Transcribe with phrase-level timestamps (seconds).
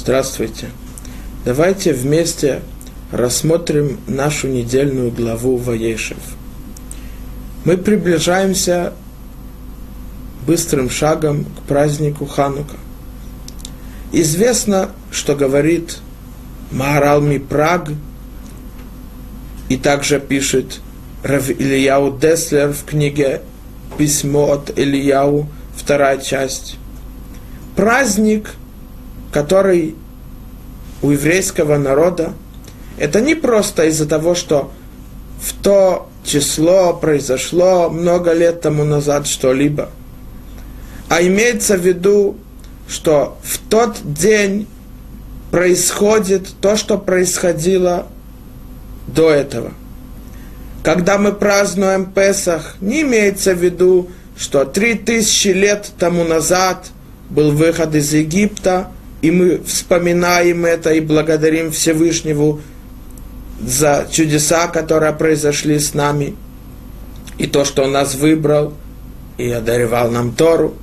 [0.00, 0.70] Здравствуйте.
[1.44, 2.62] Давайте вместе
[3.10, 6.18] рассмотрим нашу недельную главу Ваешев.
[7.64, 8.92] Мы приближаемся
[10.46, 12.76] быстрым шагом к празднику Ханука.
[14.12, 15.98] Известно, что говорит
[16.70, 17.90] Маharал Мипраг,
[19.68, 20.80] и также пишет
[21.24, 23.42] Рав Ильяу Деслер в книге
[23.98, 26.76] «Письмо от Ильяу», вторая часть.
[27.74, 28.50] Праздник,
[29.32, 29.94] который
[31.02, 32.32] у еврейского народа,
[32.98, 34.72] это не просто из-за того, что
[35.40, 39.90] в то число произошло много лет тому назад что-либо,
[41.08, 42.36] а имеется в виду,
[42.88, 44.66] что в тот день
[45.50, 48.06] происходит то, что происходило
[49.06, 49.72] до этого.
[50.82, 56.88] Когда мы празднуем Песах, не имеется в виду, что три тысячи лет тому назад
[57.30, 58.88] был выход из Египта,
[59.22, 62.60] и мы вспоминаем это и благодарим Всевышнему
[63.60, 66.36] за чудеса, которые произошли с нами,
[67.38, 68.74] и то, что Он нас выбрал
[69.36, 70.74] и одаревал нам Тору.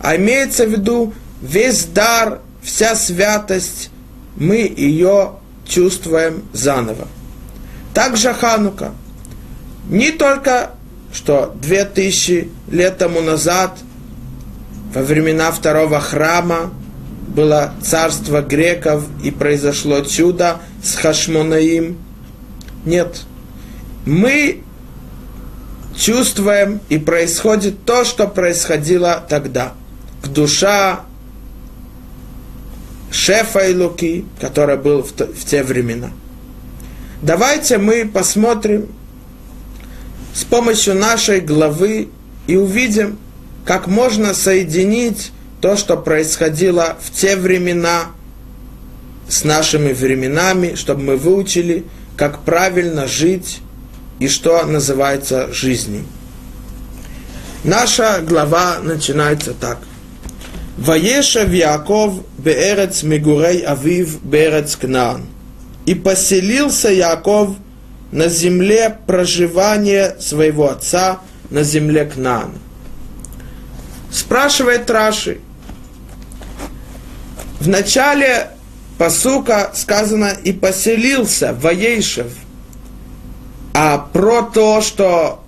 [0.00, 3.90] А имеется в виду весь дар, вся святость,
[4.36, 5.32] мы ее
[5.66, 7.08] чувствуем заново.
[7.94, 8.92] Также Ханука.
[9.88, 10.70] Не только,
[11.12, 13.76] что две тысячи лет тому назад,
[14.94, 16.72] во времена второго храма,
[17.34, 21.96] было царство греков и произошло чудо с Хашмонаим.
[22.84, 23.22] Нет.
[24.04, 24.62] Мы
[25.96, 29.72] чувствуем и происходит то, что происходило тогда.
[30.22, 31.00] К душа
[33.10, 36.10] шефа и Луки, который был в, в те времена.
[37.22, 38.88] Давайте мы посмотрим
[40.34, 42.08] с помощью нашей главы
[42.46, 43.18] и увидим,
[43.64, 45.30] как можно соединить
[45.62, 48.06] то, что происходило в те времена
[49.28, 51.84] с нашими временами, чтобы мы выучили,
[52.16, 53.60] как правильно жить
[54.18, 56.04] и что называется жизнью.
[57.62, 59.78] Наша глава начинается так.
[60.76, 65.26] Ваешав Яков беэрец Мегурей Авив беэрец Кнаан.
[65.86, 67.50] И поселился Яков
[68.10, 72.58] на земле проживания своего отца, на земле Кнаана.
[74.10, 75.38] Спрашивает Раши.
[77.62, 78.48] В начале
[78.98, 82.32] посука сказано «и поселился Ваейшев»,
[83.72, 85.44] а про то, что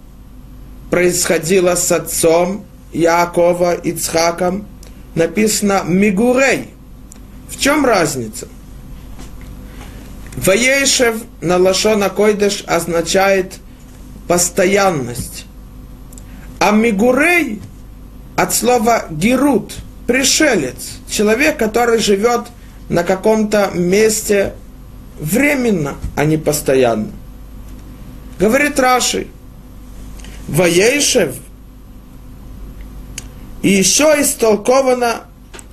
[0.93, 4.65] происходило с отцом Якова Ицхаком,
[5.17, 6.69] написано «Мигурей».
[7.49, 8.47] В чем разница?
[10.37, 13.55] Ваейшев на Лашона Койдеш означает
[14.29, 15.47] постоянность.
[16.61, 17.61] А Мигурей
[18.37, 19.75] от слова герут,
[20.07, 22.47] пришелец, человек, который живет
[22.89, 24.55] на каком-то месте
[25.19, 27.11] временно, а не постоянно.
[28.39, 29.29] Говорит Раши,
[30.49, 31.37] Ваейшев,
[33.63, 35.23] и еще истолковано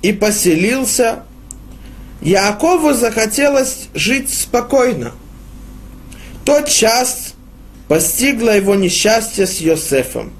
[0.00, 1.24] и поселился
[2.22, 5.12] Якову захотелось жить спокойно.
[6.44, 7.34] Тот час
[7.88, 10.32] постигло его несчастье с Йосефом.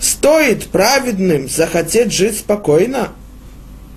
[0.00, 3.08] Стоит праведным захотеть жить спокойно?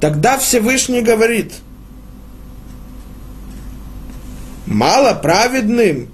[0.01, 1.53] Тогда Всевышний говорит,
[4.65, 6.09] мало праведным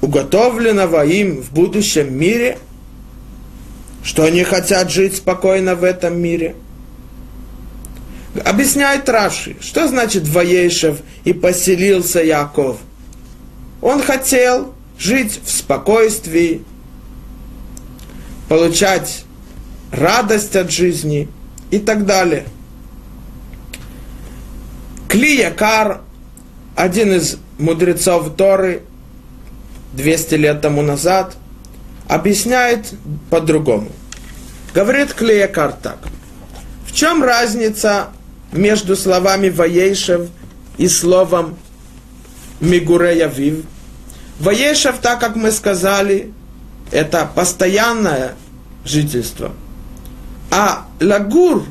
[0.00, 2.58] уготовленного им в будущем мире,
[4.02, 6.56] что они хотят жить спокойно в этом мире–
[8.44, 12.78] Объясняет Раши, что значит Ваейшев и поселился Яков.
[13.80, 16.62] Он хотел жить в спокойствии,
[18.48, 19.24] получать
[19.90, 21.28] радость от жизни
[21.70, 22.46] и так далее.
[25.08, 26.00] Кли Якар,
[26.74, 28.82] один из мудрецов Торы,
[29.94, 31.36] 200 лет тому назад,
[32.08, 32.92] объясняет
[33.30, 33.90] по-другому.
[34.74, 35.98] Говорит Клеякар так.
[36.86, 38.08] В чем разница
[38.52, 40.28] между словами Ваейшев
[40.76, 41.56] и словом
[42.60, 43.64] Мигурея Вив.
[44.38, 46.32] Ваейшев, так как мы сказали,
[46.90, 48.34] это постоянное
[48.84, 49.52] жительство.
[50.50, 51.64] А Лагур,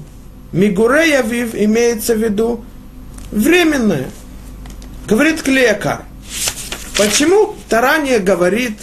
[0.52, 2.64] Мигурея Вив имеется в виду
[3.32, 4.10] временное.
[5.08, 6.04] Говорит Клека.
[6.98, 8.78] Почему Тарания говорит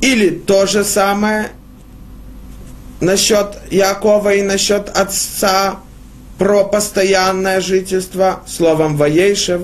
[0.00, 1.50] или то же самое
[3.00, 5.80] насчет Якова и насчет отца,
[6.38, 9.62] про постоянное жительство словом Ваейшев.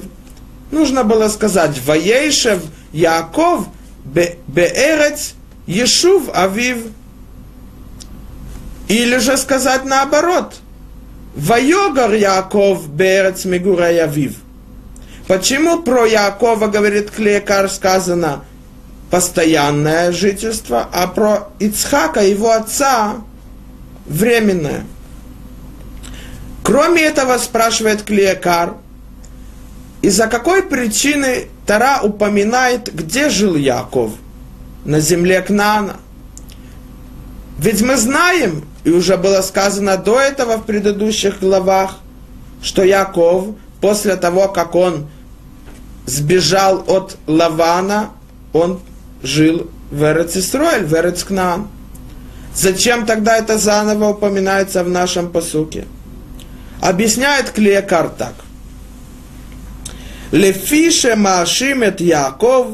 [0.71, 3.67] Нужно было сказать Ваейшев Яков
[4.05, 5.35] Беэрец
[5.67, 6.79] Ешув Авив.
[8.93, 10.57] Или же сказать наоборот.
[11.35, 14.37] Вайогар Яков Берец Мегурей Авив.
[15.27, 18.45] Почему про Якова, говорит Клеекар, сказано
[19.11, 23.15] постоянное жительство, а про Ицхака, его отца,
[24.05, 24.85] временное?
[26.63, 28.75] Кроме этого, спрашивает Клеекар,
[30.03, 34.11] из-за какой причины Тара упоминает, где жил Яков?
[34.85, 35.97] На земле Кнана.
[37.59, 41.99] Ведь мы знаем, и уже было сказано до этого в предыдущих главах,
[42.63, 45.07] что Яков, после того, как он
[46.07, 48.11] сбежал от Лавана,
[48.53, 48.81] он
[49.23, 51.69] жил в Эрецисроэль, в Эрецкнаан.
[52.55, 55.87] Зачем тогда это заново упоминается в нашем посуке?
[56.81, 58.35] Объясняет Клеекар так.
[60.33, 62.67] Лефише маашимет Яков,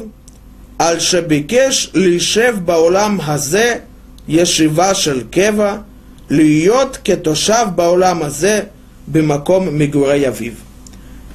[0.79, 3.81] аль шебикеш лишев баулам хазе,
[4.27, 5.85] ешива шель кева,
[6.30, 8.60] להיות כתושב בעולם הזה
[9.08, 10.52] במקום מגורי אביו.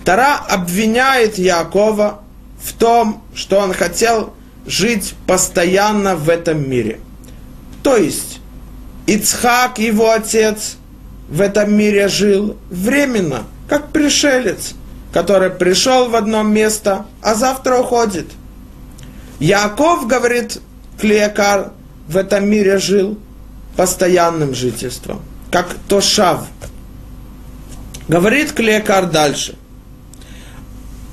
[0.03, 2.21] Тара обвиняет Якова
[2.59, 4.33] в том, что он хотел
[4.65, 6.99] жить постоянно в этом мире.
[7.83, 8.39] То есть,
[9.05, 10.77] Ицхак, его отец,
[11.29, 14.73] в этом мире жил временно, как пришелец,
[15.13, 18.27] который пришел в одно место, а завтра уходит.
[19.39, 20.59] Яков, говорит
[20.99, 21.71] Клеякар,
[22.07, 23.19] в этом мире жил
[23.76, 26.46] постоянным жительством, как Тошав.
[28.08, 29.56] Говорит Клеякар дальше.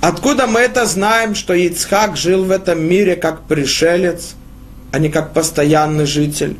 [0.01, 4.33] Откуда мы это знаем, что Ицхак жил в этом мире как пришелец,
[4.91, 6.57] а не как постоянный житель?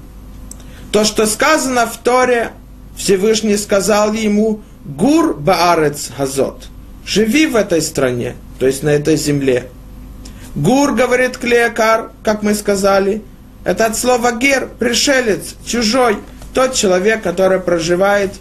[0.92, 2.51] То, что сказано в Торе,
[2.95, 6.68] Всевышний сказал ему, Гур Баарец Газот,
[7.06, 9.69] живи в этой стране, то есть на этой земле.
[10.56, 13.21] Гур, говорит Клеякар, как мы сказали,
[13.63, 16.18] это от слова гер, пришелец, чужой,
[16.54, 18.34] тот человек, который проживает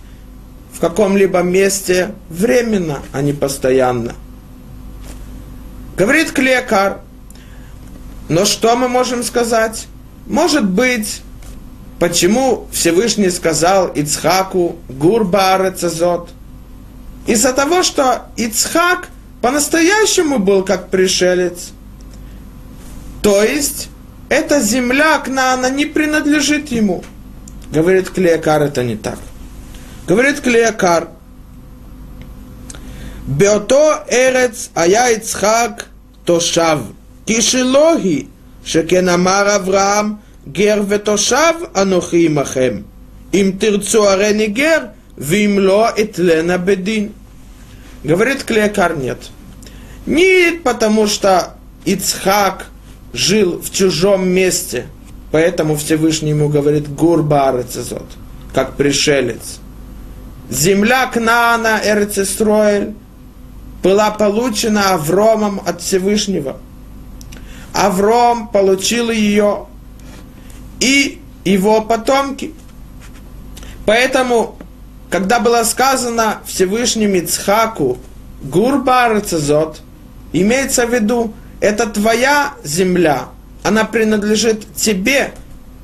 [0.72, 4.14] в каком-либо месте временно, а не постоянно.
[5.96, 7.00] Говорит Клекар,
[8.28, 9.86] но что мы можем сказать?
[10.26, 11.22] Может быть,
[11.98, 16.30] почему Всевышний сказал Ицхаку Гурба Арецазот?
[17.26, 19.08] Из-за того, что Ицхак
[19.42, 21.70] по-настоящему был как пришелец.
[23.22, 23.88] То есть,
[24.29, 27.03] эта земля Кнаана не принадлежит ему.
[27.71, 29.19] Говорит Клеякар, это не так.
[30.07, 31.07] Говорит Клеякар,
[33.27, 35.83] באותו ארץ היה יצחק
[36.23, 36.79] תושב,
[37.25, 38.25] כי שלא היא,
[38.63, 40.13] שכן אמר אברהם,
[40.51, 42.81] גר ותושב אנוכי עמכם.
[43.33, 44.79] אם תרצו הריני גר,
[45.17, 47.09] ואם לא אתלנה בדין.
[48.05, 49.29] Говорит Клеякар, нет.
[50.05, 52.67] Не потому что Ицхак
[53.12, 54.86] жил в чужом месте,
[55.32, 58.06] поэтому Всевышний ему говорит Гурба Арецезот,
[58.54, 59.60] как пришелец.
[60.50, 62.94] Земля Кнаана, Эрцестроэль,
[63.82, 66.56] была получена Авромом от Всевышнего.
[67.72, 69.66] Авром получил ее
[70.80, 72.52] и его потомки.
[73.86, 74.58] Поэтому,
[75.08, 77.98] когда было сказано Всевышним Ицхаку
[78.42, 79.80] Гурбар Цезот,
[80.32, 83.28] имеется в виду, это твоя земля,
[83.62, 85.32] она принадлежит тебе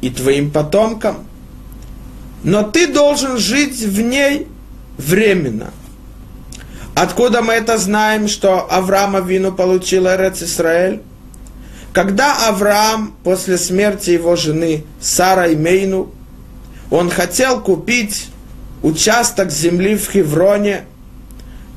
[0.01, 1.27] и твоим потомкам.
[2.43, 4.47] Но ты должен жить в ней
[4.99, 5.71] временно–
[6.97, 11.03] Откуда мы это знаем, что Авраам Авину получил Эрец Исраэль?
[11.93, 16.11] Когда Авраам после смерти его жены Сара Мейну,
[16.91, 18.29] он хотел купить
[18.83, 20.87] участок земли в Хевроне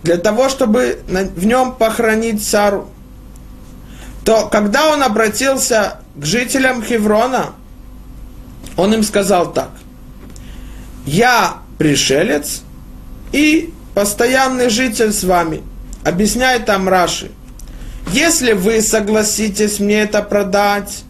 [0.03, 2.87] для того, чтобы в нем похоронить Сару,
[4.25, 7.53] то когда он обратился к жителям Хеврона,
[8.75, 9.71] он им сказал так,
[11.05, 12.61] я пришелец,
[13.31, 15.61] и постоянный житель с вами.
[16.03, 17.31] Объясняет там Раши.
[18.11, 21.03] Если вы согласитесь мне это продать,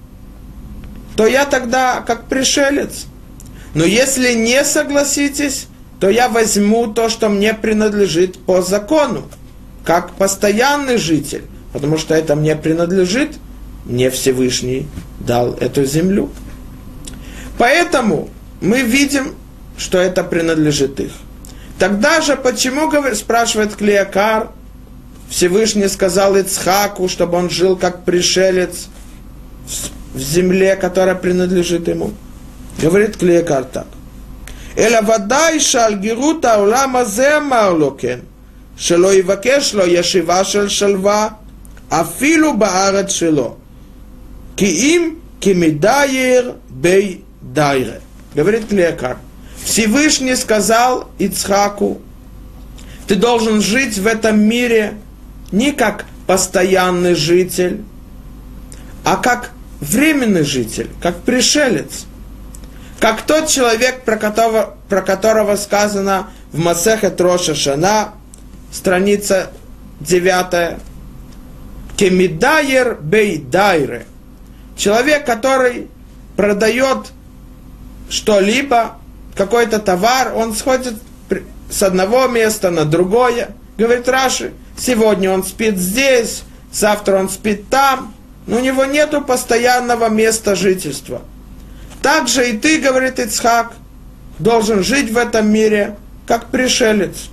[1.16, 3.06] то я тогда как пришелец.
[3.74, 5.68] Но если не согласитесь,
[6.00, 9.30] то я возьму то, что мне принадлежит по закону,
[9.86, 13.38] как постоянный житель, потому что это мне принадлежит,
[13.86, 14.88] мне Всевышний
[15.20, 16.30] дал эту землю.
[17.58, 18.30] Поэтому
[18.62, 19.36] мы видим,
[19.78, 21.12] что это принадлежит их.
[21.78, 24.50] Тогда же почему, спрашивает Клеокар,
[25.30, 28.88] Всевышний сказал Ицхаку, чтобы он жил как пришелец
[30.14, 32.12] в земле, которая принадлежит ему.
[32.82, 33.88] Говорит Клеокар так.
[34.76, 38.22] Эла вадай шаль гирута улама зема улокен,
[38.78, 41.39] шело и вакешло яшива шель шалва,
[41.90, 43.58] афилу баарат шило.
[44.56, 48.02] Киим кимидаир бей дайре.
[48.36, 49.18] Говорит лекарь.
[49.64, 52.02] Всевышний сказал Ицхаку,
[53.08, 54.94] ты должен жить в этом мире
[55.52, 57.84] не как постоянный житель,
[59.04, 62.06] а как временный житель, как пришелец,
[63.00, 68.14] как тот человек, про которого, про которого сказано в Масехе Троша Шана,
[68.72, 69.52] страница
[70.02, 70.78] 9,
[72.00, 74.06] Кемидайер бейдайре.
[74.78, 75.90] Человек, который
[76.38, 77.12] продает
[78.10, 78.96] что-либо,
[79.36, 80.94] какой-то товар, он сходит
[81.70, 83.50] с одного места на другое.
[83.78, 88.14] Говорит Раши, сегодня он спит здесь, завтра он спит там,
[88.48, 91.22] но у него нету постоянного места жительства.
[92.02, 93.74] Также и ты, говорит Ицхак,
[94.40, 97.30] должен жить в этом мире, как пришелец.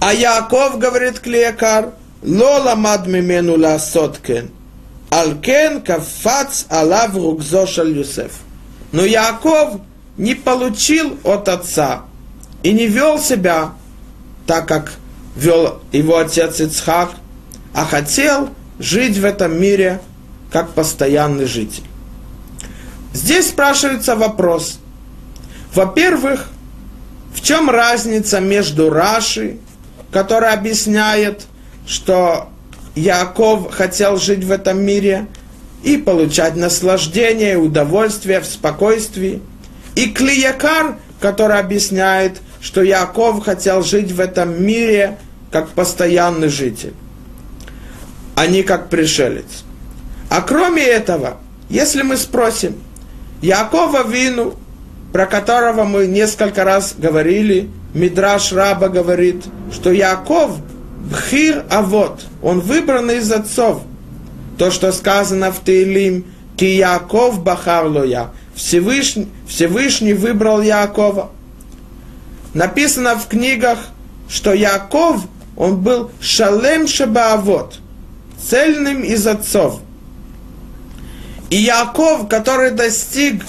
[0.00, 4.50] А Яков, говорит Клеякар, лола мад мимену ла соткен,
[5.10, 8.32] алкен кафац алав рукзо Юсеф.
[8.92, 9.80] Но Яков
[10.16, 12.02] не получил от отца
[12.62, 13.72] и не вел себя
[14.46, 14.92] так, как
[15.34, 17.12] вел его отец Ицхак,
[17.74, 20.00] а хотел жить в этом мире
[20.50, 21.84] как постоянный житель.
[23.14, 24.78] Здесь спрашивается вопрос.
[25.74, 26.48] Во-первых,
[27.34, 29.58] в чем разница между Раши,
[30.10, 31.46] который объясняет,
[31.86, 32.48] что
[32.94, 35.26] Яков хотел жить в этом мире
[35.82, 39.40] и получать наслаждение, удовольствие в спокойствии,
[39.94, 45.18] и Клиякар, который объясняет, что Яков хотел жить в этом мире
[45.50, 46.94] как постоянный житель,
[48.36, 49.64] а не как пришелец.
[50.28, 52.76] А кроме этого, если мы спросим,
[53.42, 54.54] Якова Вину,
[55.12, 60.52] про которого мы несколько раз говорили, Мидраш Раба говорит, что Яков
[61.10, 63.82] Бхир Авод, он выбранный из отцов.
[64.58, 71.30] То, что сказано в Теилим, Ки Яков Бахарлоя, Всевышний, Всевышний выбрал Якова.
[72.54, 73.78] Написано в книгах,
[74.28, 75.22] что Яков,
[75.56, 77.78] он был Шалем Шабаавод,
[78.38, 79.80] цельным из отцов–
[81.52, 83.44] и Яков, который достиг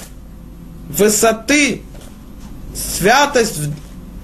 [0.90, 1.80] высоты,
[2.74, 3.56] святость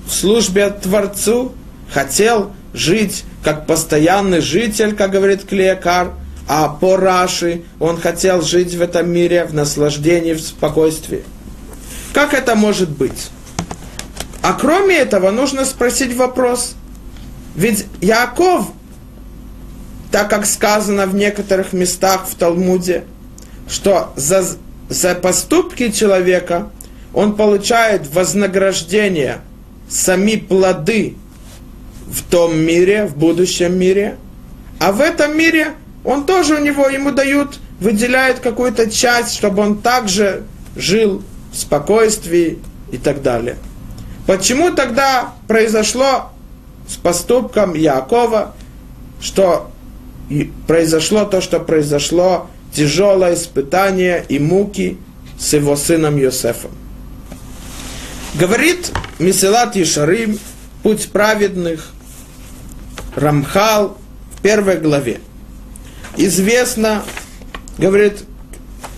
[0.05, 1.55] в службе Творцу,
[1.91, 6.13] хотел жить как постоянный житель, как говорит Клеякар,
[6.47, 11.23] а по Раши он хотел жить в этом мире в наслаждении, в спокойствии.
[12.13, 13.31] Как это может быть?
[14.43, 16.75] А кроме этого нужно спросить вопрос.
[17.55, 18.69] Ведь Яков,
[20.11, 23.05] так как сказано в некоторых местах в Талмуде,
[23.69, 24.45] что за,
[24.89, 26.71] за поступки человека
[27.13, 29.41] он получает вознаграждение,
[29.89, 31.17] сами плоды
[32.11, 34.17] в том мире, в будущем мире,
[34.79, 35.75] а в этом мире
[36.05, 40.45] он тоже у него, ему дают, выделяют какую-то часть, чтобы он также
[40.77, 42.59] жил в спокойствии
[42.91, 43.57] и так далее.
[44.27, 46.31] Почему тогда произошло
[46.89, 48.55] с поступком Якова,
[49.21, 49.71] что
[50.67, 54.99] произошло то, что произошло тяжелое испытание и муки
[55.39, 56.71] с его сыном Йосефом.
[58.35, 60.39] Говорит Месилат Ишарим,
[60.83, 61.91] путь праведных,
[63.15, 63.99] Рамхал
[64.37, 65.21] в первой главе.
[66.17, 67.03] Известно,
[67.79, 68.25] говорит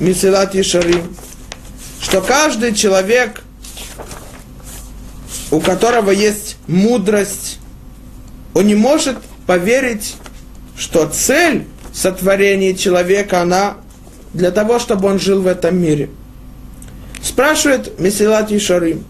[0.00, 1.14] Месилат Ишарим,
[2.00, 3.42] что каждый человек,
[5.50, 7.58] у которого есть мудрость,
[8.54, 9.16] он не может
[9.46, 10.16] поверить,
[10.76, 13.76] что цель сотворение человека, она
[14.32, 16.10] для того, чтобы он жил в этом мире.
[17.22, 19.04] Спрашивает Месилат Ишарим,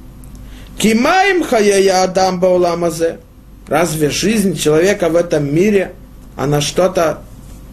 [0.78, 3.20] Кимаем хаяя Адам бауламазе?
[3.68, 5.92] Разве жизнь человека в этом мире,
[6.36, 7.22] она что-то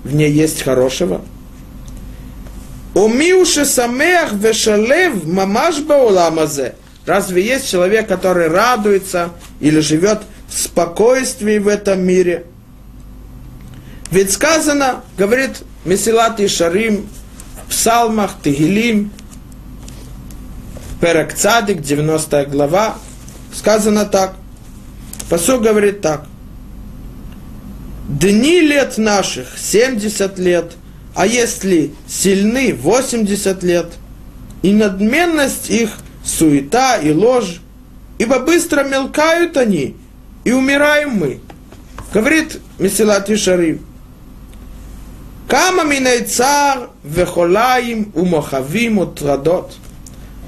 [0.04, 1.22] в ней есть хорошего?
[2.94, 6.76] Умиуши самех вешалев мамаш бауламазе?
[7.06, 9.30] Разве есть человек, который радуется
[9.60, 12.46] или живет в спокойствии в этом мире–
[14.12, 17.08] ведь сказано, говорит Месилат и Шарим
[17.66, 19.12] в псалмах, Тегилим,
[21.00, 22.96] Перек Цадик, 90 глава,
[23.54, 24.34] сказано так.
[25.30, 26.26] Посок говорит так.
[28.08, 30.72] Дни лет наших 70 лет,
[31.14, 33.92] а если сильны 80 лет,
[34.64, 35.92] и надменность их
[36.26, 37.62] суета и ложь,
[38.18, 39.96] ибо быстро мелкают они,
[40.44, 41.40] и умираем мы.
[42.12, 43.86] Говорит Месилат Ишарим.
[45.48, 49.76] Кама миней цар вехолаим умохавим утрадот.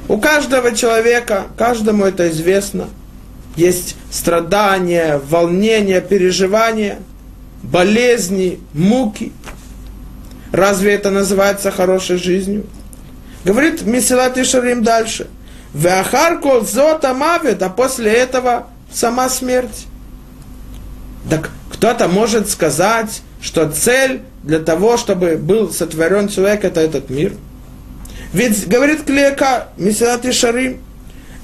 [0.07, 2.89] У каждого человека, каждому это известно–
[3.55, 6.99] есть страдания, волнения, переживания,
[7.63, 9.31] болезни, муки.
[10.51, 12.65] Разве это называется хорошей жизнью?
[13.43, 15.27] Говорит Месилат Ишарим дальше.
[15.73, 19.87] Веахар кол зота мавит, а после этого сама смерть.
[21.29, 27.33] Так кто-то может сказать, что цель для того, чтобы был сотворен человек, это этот мир.
[28.33, 30.81] Ведь говорит Клека, Месилат и Шарим,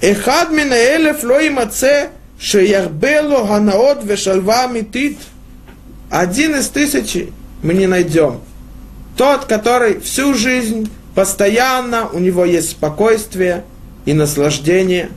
[0.01, 5.17] Эхад мина элеф ло имаце, шеяхбело ганаот вешалва митит.
[6.11, 8.41] Один из тысячи мы не найдем.
[9.17, 13.63] Тот, который всю жизнь, постоянно, у него есть спокойствие
[14.05, 15.09] и наслаждение.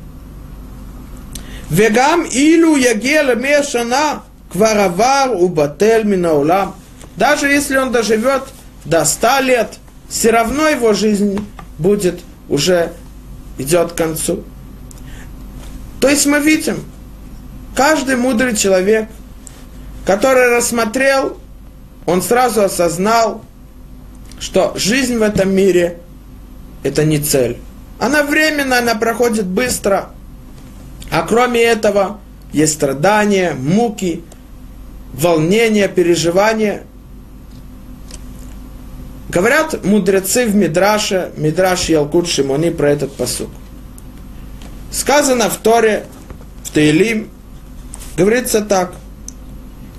[1.69, 6.75] Вегам илю ягел мешана кваравар убатель минаулам.
[7.17, 8.45] Даже если он доживет
[8.87, 9.75] до ста лет,
[10.09, 11.47] все равно его жизнь
[11.79, 12.93] будет уже
[13.59, 14.43] идет к концу.
[16.01, 16.85] То есть мы видим,
[17.75, 19.09] каждый мудрый человек,
[20.07, 21.39] который рассмотрел,
[22.07, 23.45] он сразу осознал,
[24.41, 25.99] что жизнь в этом мире–
[26.83, 27.59] это не цель.
[27.99, 30.11] Она временная, она проходит быстро.
[31.11, 32.19] А кроме этого,
[32.53, 34.25] есть страдания, муки,
[35.13, 36.85] волнения, переживания.
[39.29, 43.51] Говорят мудрецы в Мидраше, Мидраш Ялкут Шимони про этот посук.
[44.91, 46.07] Сказано в Торе,
[46.65, 47.31] в Таилим,
[48.17, 48.95] говорится так.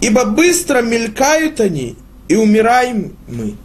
[0.01, 1.95] Ибо быстро мелькают они,
[2.27, 3.55] и умираем мы.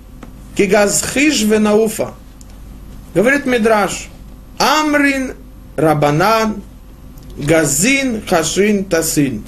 [0.57, 2.15] Кигазхиш венауфа.
[3.15, 4.09] Говорит Мидраш,
[4.59, 5.35] Амрин
[5.77, 6.63] Рабанан,
[7.37, 9.45] Газин Хашин Тасин.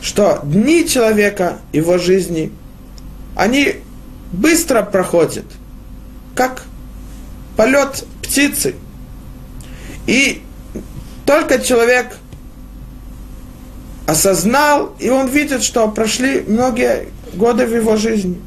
[0.00, 2.52] Что дни человека, его жизни,
[3.36, 3.76] они
[4.32, 5.44] быстро проходит,
[6.34, 6.64] как
[7.56, 8.74] полет птицы.
[10.06, 10.42] И
[11.26, 12.16] только человек
[14.06, 18.40] осознал, и он видит, что прошли многие годы в его жизни.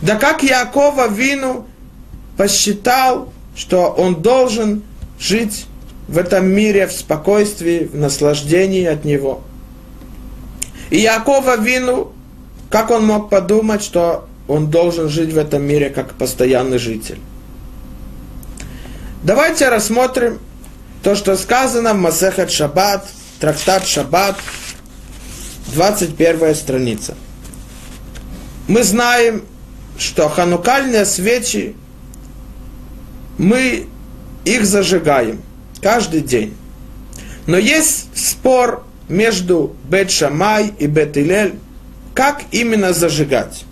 [0.00, 1.66] Да как Якова Вину
[2.36, 4.82] посчитал, что он должен
[5.18, 5.66] жить
[6.08, 9.42] в этом мире в спокойствии, в наслаждении от него.
[10.90, 12.12] И Якова Вину,
[12.70, 17.18] как он мог подумать, что он должен жить в этом мире как постоянный житель.
[19.22, 20.40] Давайте рассмотрим
[21.02, 23.06] то, что сказано в Масехет Шаббат,
[23.40, 24.36] трактат Шаббат,
[25.74, 27.14] 21 страница.
[28.68, 29.42] Мы знаем,
[29.98, 31.74] что ханукальные свечи,
[33.38, 33.88] мы
[34.44, 35.42] их зажигаем
[35.80, 36.54] каждый день.
[37.46, 41.54] Но есть спор между Бет Шамай и Бет Илель,
[42.14, 43.64] как именно зажигать.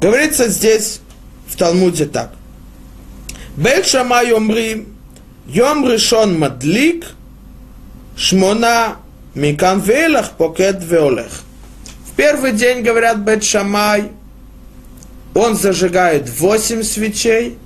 [0.00, 1.00] Говорится здесь
[1.48, 2.32] в Талмуде так.
[3.56, 4.99] Бет Шамай омрим,
[5.52, 7.06] Йом решон мадлик,
[8.16, 8.98] шмона
[9.34, 11.42] микан велах покет веолех.
[12.06, 14.12] В первый день, говорят Бет Шамай,
[15.34, 17.58] он зажигает восемь свечей,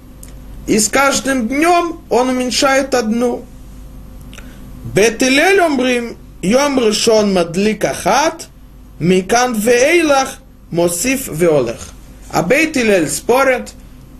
[0.66, 3.44] и с каждым днем он уменьшает одну.
[4.94, 8.46] Бет Илель омрим, Йом решон мадлик ахат,
[8.98, 10.38] микан вейлах,
[10.70, 11.88] мосиф веолех.
[12.32, 13.72] А Бейтилель спорят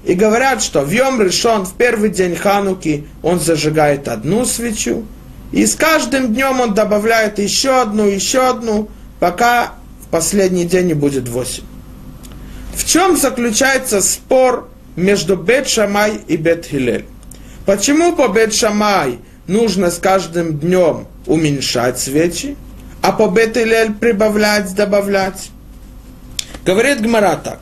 [0.05, 5.05] и говорят, что в Йом решен в первый день Хануки он зажигает одну свечу,
[5.51, 8.89] и с каждым днем он добавляет еще одну, еще одну,
[9.19, 11.65] пока в последний день не будет восемь.
[12.75, 17.07] В чем заключается спор между Бет Шамай и Бет Хилель?
[17.65, 22.57] Почему по Бет Шамай нужно с каждым днем уменьшать свечи,
[23.01, 25.51] а по Бет Хилель прибавлять, добавлять?
[26.67, 27.61] Говорит Гмара так.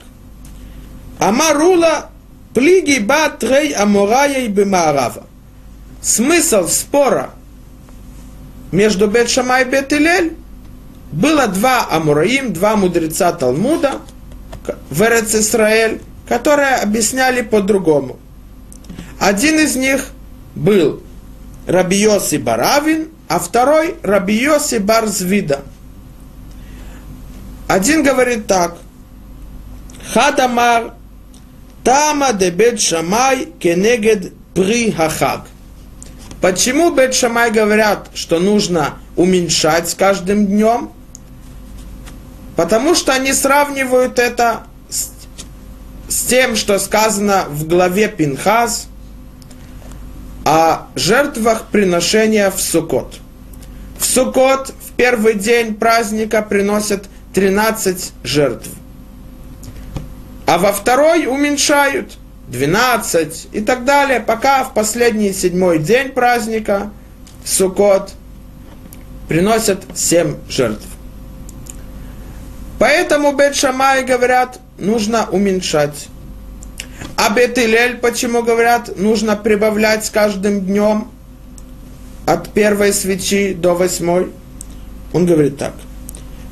[1.19, 2.12] Амарула
[2.55, 5.25] плиги бат рей амурая и.
[6.01, 7.31] Смысл спора
[8.73, 9.93] между Бет Шамай и Бет
[11.13, 14.01] было два Амураим, два мудреца Талмуда
[14.91, 15.35] в Эрец
[16.27, 18.19] которые объясняли по-другому.
[19.21, 20.07] Один из них
[20.55, 21.03] был
[21.67, 25.61] Рабиоси Баравин, а второй Рабиоси Барзвида.
[27.69, 28.77] Один говорит так.
[30.13, 30.95] Хадамар
[31.85, 35.47] Тама де бет шамай кенегед при хахаг.
[36.41, 40.93] Почему бет шамай говорят, что нужно уменьшать с каждым днем?
[42.57, 45.11] Потому что они сравнивают это с,
[46.09, 48.87] с тем, что сказано в главе Пинхаз
[50.45, 53.15] о жертвах приношения в Сукот.
[53.99, 58.69] В Сукот в первый день праздника приносят 13 жертв
[60.53, 66.91] а во второй уменьшают 12 и так далее, пока в последний седьмой день праздника
[67.43, 68.13] Сукот
[69.29, 70.85] приносят 7 жертв.
[72.79, 76.09] Поэтому Бет Шамай говорят, нужно уменьшать.
[77.17, 81.09] А Бет Илель почему говорят, нужно прибавлять с каждым днем
[82.27, 84.31] от первой свечи до восьмой?
[85.15, 85.73] Он говорит так.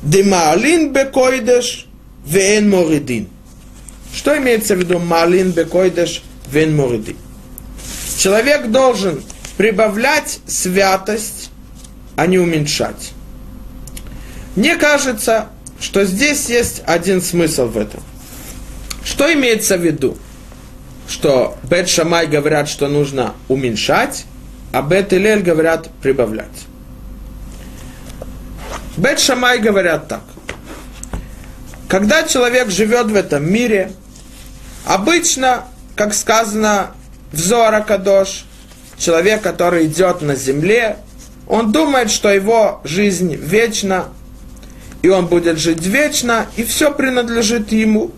[0.01, 1.85] Демаалин бекойдеш
[2.25, 3.29] вен моридин.
[4.13, 7.17] Что имеется в виду малин бекойдеш вен моридин?
[8.17, 9.23] Человек должен
[9.57, 11.49] прибавлять святость,
[12.15, 13.13] а не уменьшать.
[14.55, 15.47] Мне кажется,
[15.79, 18.01] что здесь есть один смысл в этом.
[19.03, 20.17] Что имеется в виду?
[21.07, 24.25] Что Бет Шамай говорят, что нужно уменьшать,
[24.71, 26.47] а Бет Илель говорят прибавлять.
[28.97, 30.21] Бет Шамай говорят так.
[31.87, 33.91] Когда человек живет в этом мире,
[34.85, 35.65] обычно,
[35.95, 36.91] как сказано
[37.31, 38.45] в Зора Кадош,
[38.97, 40.97] человек, который идет на земле,
[41.47, 44.05] он думает, что его жизнь вечна,
[45.01, 48.11] и он будет жить вечно, и все принадлежит ему.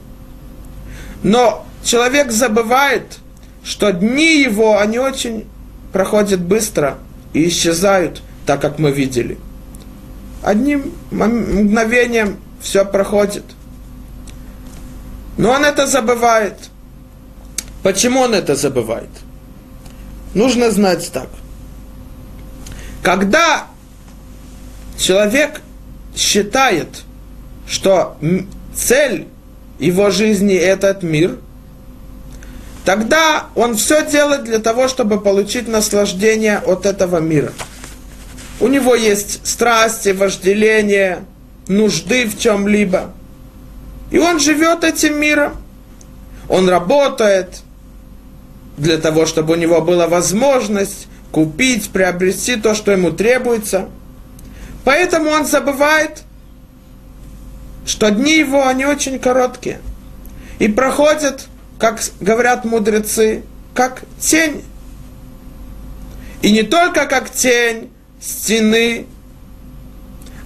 [1.23, 3.19] Но человек забывает,
[3.63, 5.47] что дни его, они очень
[5.93, 6.97] проходят быстро
[7.33, 9.37] и исчезают, так как мы видели.
[10.43, 13.43] Одним мгновением все проходит.
[15.37, 16.55] Но он это забывает.
[17.81, 19.09] Почему он это забывает?
[20.33, 21.27] Нужно знать так.
[23.01, 23.67] Когда
[24.97, 25.61] человек
[26.15, 26.87] считает,
[27.67, 28.17] что
[28.73, 29.27] цель
[29.79, 31.37] его жизни этот мир,
[32.85, 37.51] тогда он все делает для того, чтобы получить наслаждение от этого мира.
[38.59, 41.25] У него есть страсти, вожделение,
[41.67, 43.13] нужды в чем-либо.
[44.13, 45.57] И он живет этим миром.
[46.47, 47.63] Он работает
[48.77, 53.89] для того, чтобы у него была возможность купить, приобрести то, что ему требуется–
[54.83, 56.23] Поэтому он забывает,
[57.85, 59.79] что дни его, они очень короткие.
[60.59, 61.47] И проходят,
[61.79, 64.63] как говорят мудрецы, как тень.
[66.41, 67.89] И не только как тень
[68.21, 69.07] стены,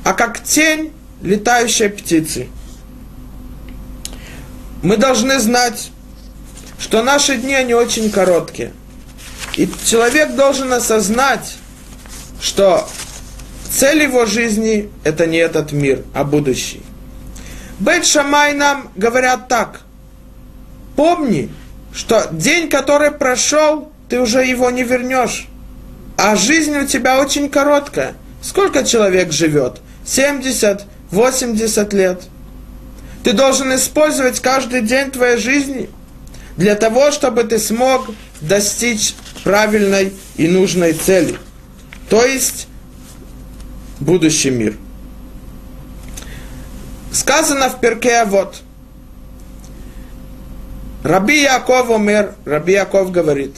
[0.03, 2.47] а как тень летающей птицы.
[4.87, 5.91] Мы должны знать,
[6.79, 8.71] что наши дни, они очень короткие.
[9.57, 11.57] И человек должен осознать,
[12.39, 12.87] что
[13.69, 16.81] Цель его жизни– это не этот мир, а будущий.
[17.79, 19.81] Бет Шамай нам говорят так.
[20.95, 21.49] Помни,
[21.93, 25.47] что день, который прошел, ты уже его не вернешь.
[26.15, 28.13] А жизнь у тебя очень короткая.
[28.41, 29.81] Сколько человек живет?
[30.05, 32.21] 70, 80 лет.
[33.27, 35.89] Ты должен использовать каждый день твоей жизни
[36.55, 38.09] для того, чтобы ты смог
[38.39, 41.37] достичь правильной и нужной цели.
[42.09, 42.69] То есть
[43.99, 44.77] будущий мир.
[47.11, 48.61] Сказано в перке вот.
[51.03, 53.57] Раби Яков умер, Раби Яков говорит,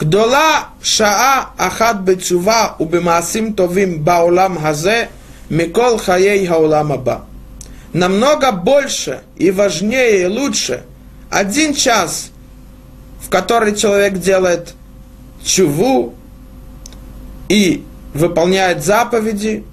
[0.00, 5.10] Гдола шаа ахат бецува убимасим товим баулам хазе
[5.48, 7.29] микол хаей хаулам аба.
[7.92, 10.84] Намного больше и важнее и лучше
[11.28, 12.30] один час,
[13.20, 14.74] в который человек делает
[15.44, 16.14] чуву
[17.48, 19.64] и выполняет заповеди,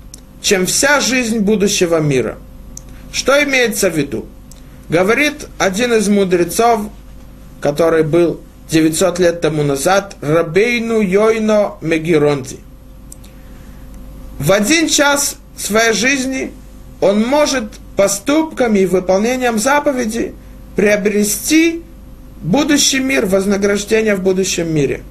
[0.41, 2.37] чем вся жизнь будущего мира.
[3.11, 4.25] Что имеется в виду?
[4.89, 6.89] Говорит один из мудрецов,
[7.61, 12.59] который был 900 лет тому назад, Рабейну Йойно Мегиронти.
[14.39, 16.51] В один час своей жизни
[17.01, 17.65] он может
[17.97, 20.35] поступками и выполнением заповеди
[20.75, 21.83] приобрести
[22.41, 25.01] будущий мир, вознаграждение в будущем мире.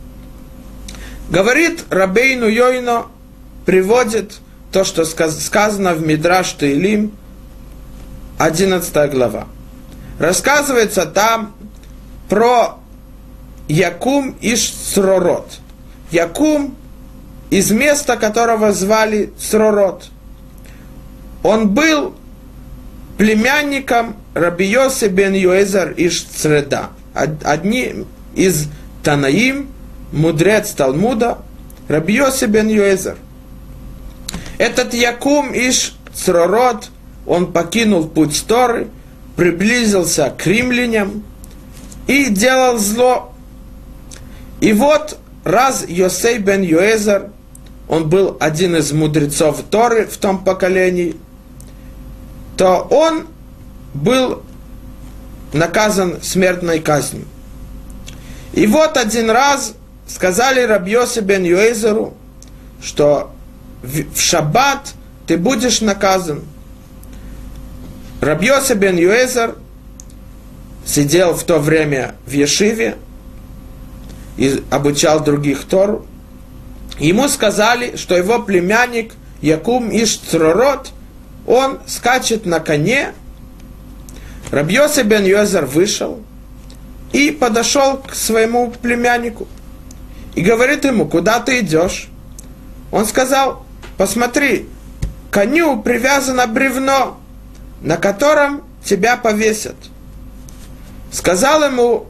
[1.28, 3.06] Говорит Рабейну Йойно,
[3.66, 4.38] приводит
[4.70, 7.10] то, что сказано в Мидраш Тейлим,
[8.38, 9.48] 11 глава.
[10.20, 11.54] Рассказывается там
[12.28, 12.78] про
[13.66, 15.58] Якум Иш Сророт.
[16.12, 16.76] Якум
[17.50, 20.08] из места, которого звали Сророт.
[21.42, 22.14] Он был
[23.18, 26.90] племянником Рабиоси бен Юэзер Иш Цреда.
[27.14, 28.68] Одни из
[29.02, 29.68] Танаим,
[30.12, 31.38] мудрец Талмуда,
[31.88, 33.16] Рабиоси бен Юэзер.
[34.58, 36.88] Этот Якум Иш Цророт,
[37.26, 38.88] он покинул путь Торы,
[39.36, 41.24] приблизился к римлянам
[42.06, 43.32] и делал зло.
[44.60, 47.30] И вот раз Йосей бен Юэзер,
[47.88, 51.16] он был один из мудрецов Торы в том поколении,
[52.56, 53.26] то он
[53.94, 54.42] был
[55.52, 57.24] наказан смертной казнью.
[58.52, 59.74] И вот один раз
[60.06, 62.14] сказали Рабьосе бен Юэзеру,
[62.82, 63.32] что
[63.82, 64.94] в шаббат
[65.26, 66.42] ты будешь наказан.
[68.20, 69.56] Рабьоса бен Юэзер
[70.86, 72.96] сидел в то время в Ешиве
[74.36, 76.06] и обучал других Тору.
[76.98, 80.92] Ему сказали, что его племянник Якум Иш Цророт
[81.46, 83.12] он скачет на коне.
[84.50, 86.20] Рабьоси бен Йозер вышел
[87.12, 89.48] и подошел к своему племяннику
[90.34, 92.08] и говорит ему, куда ты идешь?
[92.92, 93.64] Он сказал,
[93.96, 94.68] посмотри,
[95.30, 97.18] коню привязано бревно,
[97.80, 99.76] на котором тебя повесят.
[101.10, 102.06] Сказал ему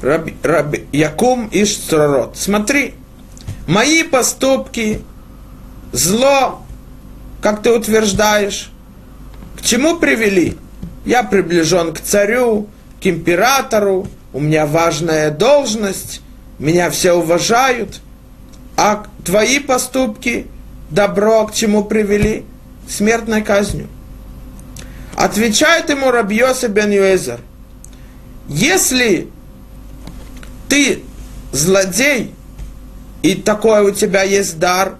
[0.00, 2.94] Раб, Раб, Якум Ишцророт, смотри,
[3.66, 5.02] мои поступки,
[5.92, 6.63] зло,
[7.44, 8.70] как ты утверждаешь,
[9.58, 10.56] к чему привели?
[11.04, 12.70] Я приближен к царю,
[13.02, 16.22] к императору, у меня важная должность,
[16.58, 18.00] меня все уважают,
[18.78, 20.46] а твои поступки,
[20.88, 22.46] добро к чему привели?
[22.88, 23.88] Смертной казнью.
[25.14, 27.40] Отвечает ему Рабьоса бен Юэзер,
[28.48, 29.28] если
[30.70, 31.02] ты
[31.52, 32.34] злодей,
[33.20, 34.94] и такой у тебя есть дар,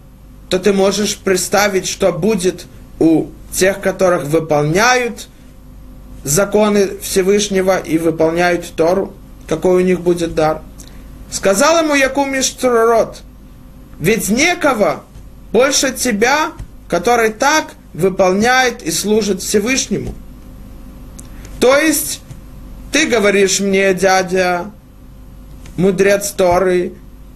[0.54, 2.66] то ты можешь представить, что будет
[3.00, 5.26] у тех, которых выполняют
[6.22, 9.14] законы Всевышнего и выполняют Тору,
[9.48, 10.62] какой у них будет дар.
[11.28, 13.22] Сказал ему Якум Иштророт,
[13.98, 15.02] ведь некого
[15.50, 16.52] больше тебя,
[16.88, 20.14] который так выполняет и служит Всевышнему.
[21.58, 22.20] То есть,
[22.92, 24.66] ты говоришь мне, дядя,
[25.76, 26.92] мудрец Торы,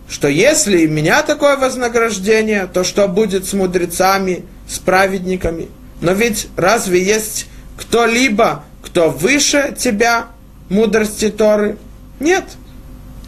[0.09, 5.69] что если у меня такое вознаграждение, то что будет с мудрецами, с праведниками?
[6.01, 10.29] Но ведь разве есть кто-либо, кто выше тебя,
[10.71, 11.77] мудрости Торы?
[12.21, 12.45] Нет.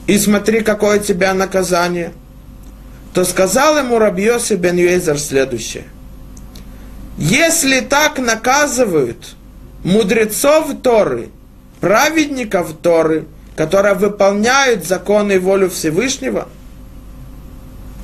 [0.07, 2.13] И смотри, какое тебя наказание.
[3.13, 5.85] То сказал ему Рабьоси бен Юэзер следующее.
[7.19, 9.35] Если так наказывают
[9.85, 11.29] мудрецов Торы,
[11.81, 16.49] праведников Торы, которые выполняют законы и волю Всевышнего–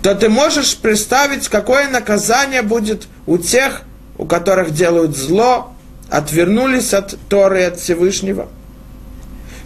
[0.06, 3.82] то ты можешь представить, какое наказание будет у тех,
[4.16, 5.74] у которых делают зло,
[6.08, 8.46] отвернулись от Торы от Всевышнего.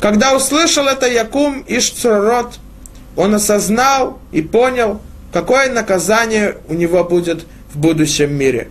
[0.01, 2.59] Когда услышал это Якум Ишцурот,
[3.17, 8.71] он осознал и понял, какое наказание у него будет в будущем мире.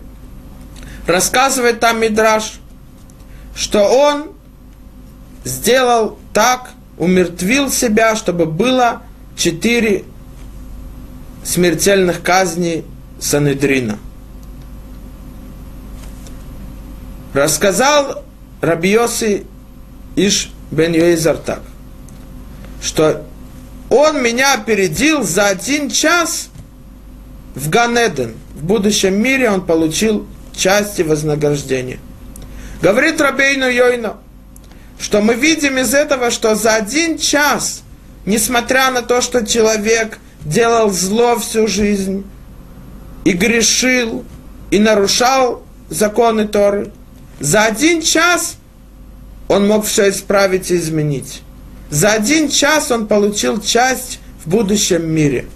[1.06, 2.62] Рассказывает там Мидраш,
[3.56, 4.32] что он
[5.44, 9.04] сделал так, умертвил себя, чтобы было
[9.38, 10.06] четыре
[11.50, 12.86] смертельных казней
[13.20, 13.98] Санедрина.
[17.34, 18.24] Рассказал
[18.62, 19.48] Рабиоси
[20.16, 21.62] Иш бен Юэзар так,
[22.84, 23.26] что
[23.90, 26.50] он меня опередил за один час
[27.56, 28.36] в Ганеден.
[28.54, 32.00] В будущем мире он получил части вознаграждения.
[32.82, 34.18] Говорит Рабейну Йойна,
[35.00, 37.82] что мы видим из этого, что за один час,
[38.26, 42.26] несмотря на то, что человек– делал зло всю жизнь,
[43.24, 44.24] и грешил,
[44.72, 46.92] и нарушал законы Торы,
[47.40, 48.58] за один час
[49.48, 51.42] он мог все исправить и изменить.
[51.90, 55.48] За один час он получил часть в будущем мире.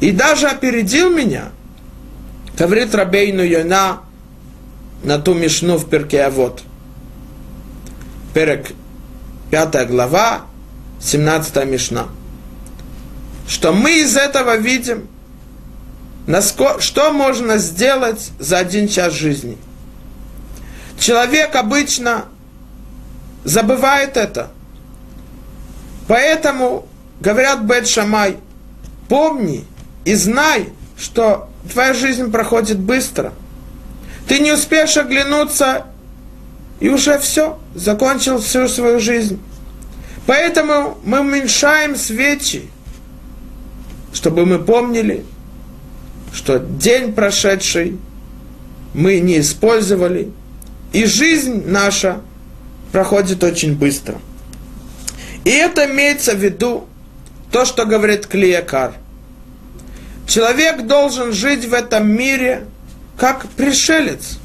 [0.00, 1.50] И даже опередил меня,
[2.56, 4.00] говорит Рабейну Йона
[5.02, 6.62] на ту мишну в перке а вот.
[8.32, 8.72] Перек,
[9.50, 10.42] пятая глава,
[11.00, 12.06] 17 мишна
[13.50, 15.08] что мы из этого видим,
[16.78, 19.58] что можно сделать за один час жизни.
[21.00, 22.26] Человек обычно
[23.42, 24.52] забывает это.
[26.06, 26.86] Поэтому,
[27.20, 28.36] говорят Бет Шамай,
[29.08, 29.64] помни
[30.04, 33.32] и знай, что твоя жизнь проходит быстро.
[34.28, 35.86] Ты не успеешь оглянуться,
[36.78, 39.42] и уже все, закончил всю свою жизнь.
[40.26, 42.70] Поэтому мы уменьшаем свечи,
[44.12, 45.24] чтобы мы помнили,
[46.32, 47.98] что день прошедший
[48.94, 50.30] мы не использовали,
[50.92, 52.20] и жизнь наша
[52.92, 54.18] проходит очень быстро.
[55.44, 56.86] И это имеется в виду
[57.50, 58.94] то, что говорит Клиякар.
[60.26, 62.66] Человек должен жить в этом мире
[63.16, 64.38] как пришелец.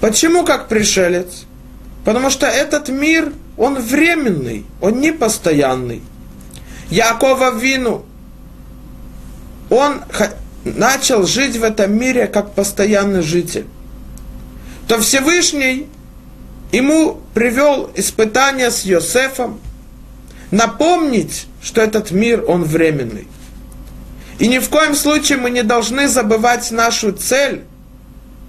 [0.00, 1.44] Почему как пришелец?
[2.04, 6.02] Потому что этот мир, он временный, он не постоянный.
[6.90, 8.04] Якова Вину,
[9.70, 10.02] он
[10.64, 13.66] начал жить в этом мире как постоянный житель,
[14.86, 15.88] то Всевышний
[16.72, 19.60] ему привел испытание с Йосефом,
[20.50, 23.26] напомнить, что этот мир, он временный.
[24.38, 27.62] И ни в коем случае мы не должны забывать нашу цель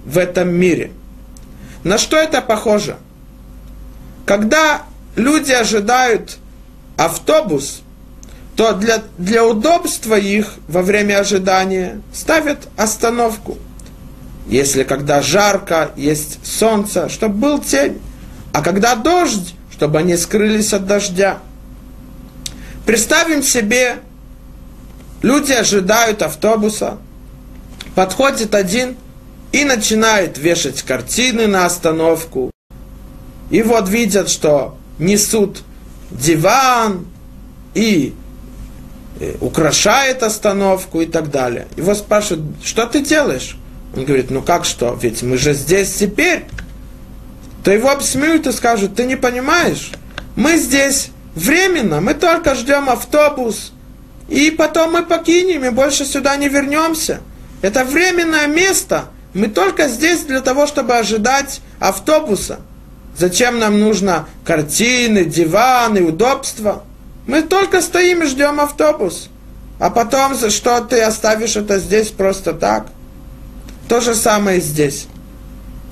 [0.04, 0.90] в этом мире.
[1.84, 2.96] На что это похоже?
[4.24, 4.82] Когда
[5.16, 6.38] люди ожидают
[6.96, 7.82] автобус,
[8.56, 13.56] то для, для удобства их во время ожидания ставят остановку.
[14.46, 18.00] Если когда жарко, есть солнце, чтобы был тень.
[18.52, 21.38] А когда дождь, чтобы они скрылись от дождя.
[22.84, 23.96] Представим себе,
[25.22, 26.98] люди ожидают автобуса,
[27.94, 28.96] подходит один
[29.52, 32.50] и начинает вешать картины на остановку.
[33.50, 35.62] И вот видят, что несут
[36.10, 37.06] диван
[37.74, 38.14] и
[39.40, 41.66] украшает остановку и так далее.
[41.76, 43.56] Его спрашивают, что ты делаешь?
[43.96, 46.44] Он говорит, ну как что, ведь мы же здесь теперь.
[47.64, 49.92] То его обсмеют и скажут, ты не понимаешь,
[50.34, 53.72] мы здесь временно, мы только ждем автобус,
[54.28, 57.20] и потом мы покинем, и больше сюда не вернемся.
[57.60, 59.04] Это временное место,
[59.34, 62.60] мы только здесь для того, чтобы ожидать автобуса.
[63.16, 66.82] Зачем нам нужно картины, диваны, удобства?
[67.26, 69.28] Мы только стоим и ждем автобус.
[69.78, 72.86] А потом, что ты оставишь это здесь просто так?
[73.88, 75.06] То же самое здесь.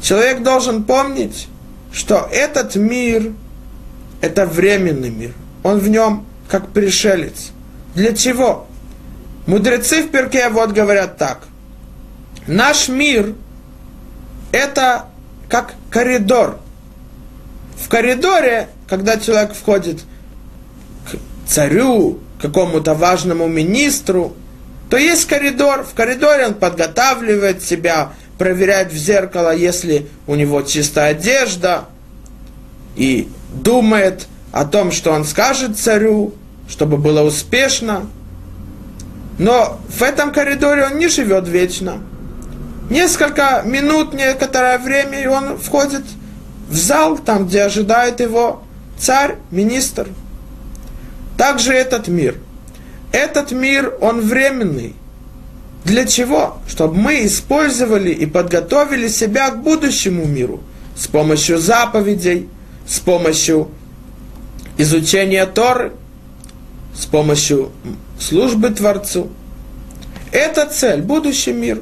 [0.03, 1.49] Человек должен помнить,
[1.93, 3.33] что этот мир–
[4.21, 5.33] это временный мир.
[5.63, 7.51] Он в нем как пришелец.
[7.95, 8.67] Для чего?
[9.47, 11.41] Мудрецы в перке вот говорят так.
[12.47, 13.35] Наш мир–
[14.53, 15.07] это
[15.49, 16.59] как коридор.
[17.77, 20.01] В коридоре, когда человек входит
[21.51, 24.35] царю, какому-то важному министру,
[24.89, 25.85] то есть коридор.
[25.85, 31.87] В коридоре он подготавливает себя, проверяет в зеркало, если у него чистая одежда,
[32.97, 36.35] и думает о том, что он скажет царю,
[36.69, 38.07] чтобы было успешно.
[39.39, 41.99] Но в этом коридоре он не живет вечно.
[42.91, 46.03] Несколько минут, некоторое время, и он входит
[46.69, 48.63] в зал, там, где ожидает его
[48.99, 50.09] царь, министр.
[51.41, 52.37] Также этот мир.
[53.13, 54.95] Этот мир, он временный.
[55.87, 56.59] Для чего?
[56.69, 60.61] Чтобы мы использовали и подготовили себя к будущему миру
[60.95, 62.47] с помощью заповедей,
[62.87, 63.71] с помощью
[64.77, 65.93] изучения Торы,
[66.95, 67.73] с помощью
[68.19, 69.31] службы Творцу.
[70.33, 71.81] Это цель, будущий мир.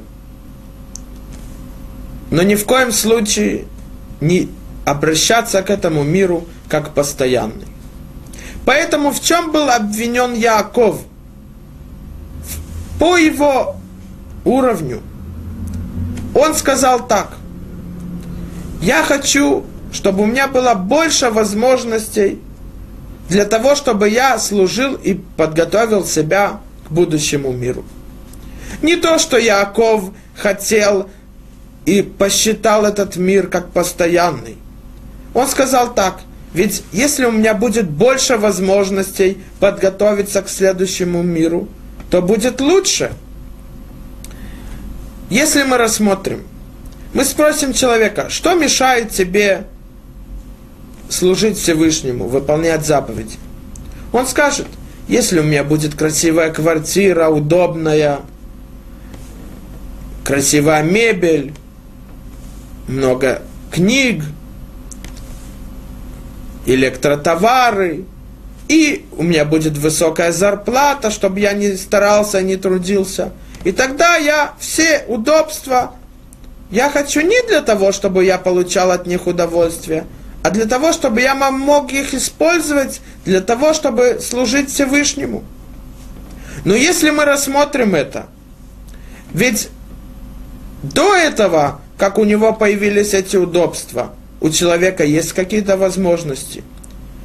[2.31, 3.65] Но ни в коем случае
[4.21, 4.47] не
[4.85, 7.68] обращаться к этому миру как постоянный.
[8.65, 11.01] Поэтому в чем был обвинен Яаков?
[12.99, 13.75] По его
[14.45, 15.01] уровню.
[16.35, 17.33] Он сказал так.
[18.81, 22.39] Я хочу, чтобы у меня было больше возможностей
[23.29, 27.83] для того, чтобы я служил и подготовил себя к будущему миру.
[28.81, 31.09] Не то, что Яков хотел
[31.85, 34.57] и посчитал этот мир как постоянный.
[35.33, 36.21] Он сказал так,
[36.53, 41.67] ведь если у меня будет больше возможностей подготовиться к следующему миру,
[42.09, 43.11] то будет лучше.
[45.29, 46.43] Если мы рассмотрим,
[47.13, 49.65] мы спросим человека, что мешает тебе
[51.07, 53.37] служить Всевышнему, выполнять заповеди.
[54.11, 54.67] Он скажет,
[55.07, 58.21] если у меня будет красивая квартира, удобная,
[60.23, 61.53] красивая мебель,
[62.87, 64.23] много книг,
[66.73, 68.05] электротовары,
[68.67, 73.31] и у меня будет высокая зарплата, чтобы я не старался, не трудился.
[73.63, 75.93] И тогда я все удобства,
[76.71, 80.05] я хочу не для того, чтобы я получал от них удовольствие–
[80.41, 85.43] а для того, чтобы я мог их использовать, для того, чтобы служить Всевышнему.
[86.63, 88.27] Но если мы рассмотрим это,
[89.33, 89.69] ведь
[90.81, 96.63] до этого, как у него появились эти удобства, у человека есть какие-то возможности.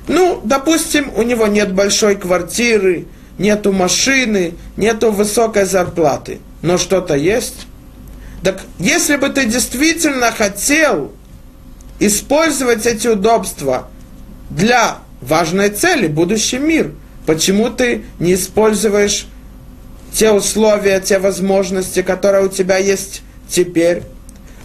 [0.08, 3.06] Ну, допустим, у него нет большой квартиры,
[3.38, 7.66] нету машины, нету высокой зарплаты, но что-то есть.
[8.42, 11.12] Так если бы ты действительно хотел
[11.98, 13.88] использовать эти удобства
[14.50, 16.92] для важной цели, будущий мир.
[17.26, 19.26] Почему ты не используешь
[20.12, 24.02] те условия, те возможности, которые у тебя есть теперь?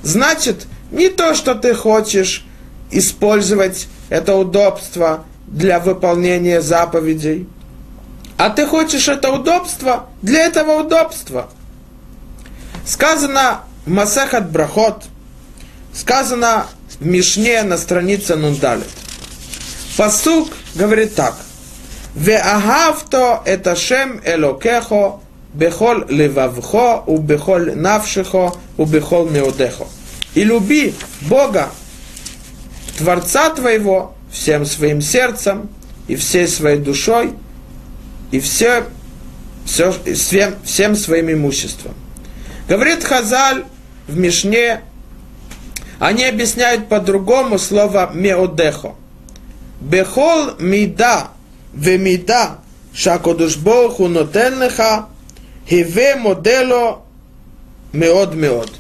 [0.03, 2.45] Значит, не то, что ты хочешь
[2.91, 7.47] использовать это удобство для выполнения заповедей,
[8.37, 11.49] а ты хочешь это удобство для этого удобства.
[12.85, 15.03] Сказано в Масехат Брахот,
[15.93, 16.67] сказано
[16.99, 18.87] в Мишне на странице Нундалит.
[19.97, 21.35] Пасук говорит так.
[22.15, 25.19] Веагавто это шем элокехо
[25.53, 29.85] бехол левавхо у бехол навшихо у бехол меодехо.
[30.39, 31.69] И люби Бога,
[32.97, 35.67] Творца твоего, всем своим сердцем
[36.07, 37.33] и всей своей душой
[38.31, 38.85] и все,
[39.65, 41.93] все, всем, всем своим имуществом.
[42.69, 43.65] Говорит Хазаль
[44.07, 44.79] в Мишне
[45.99, 48.95] Они объясняют по-другому слово меодехо.
[49.81, 51.31] Бехол мида
[51.73, 52.59] вемида
[52.93, 55.09] шакодуш Богу нотеннеха
[55.67, 57.01] хиве модело
[57.91, 58.71] меод меод.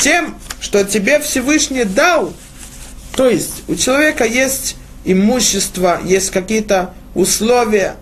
[0.00, 2.32] Тем, что тебе Всевышний дал,
[3.14, 7.96] то есть у человека есть имущество, есть какие-то условия,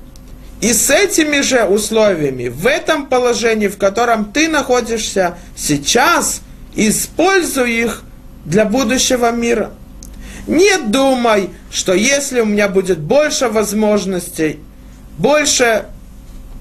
[0.60, 6.40] и с этими же условиями, в этом положении, в котором ты находишься сейчас,
[6.74, 8.02] используй их
[8.44, 9.72] для будущего мира.
[10.46, 14.58] Не думай, что если у меня будет больше возможностей,
[15.18, 15.86] больше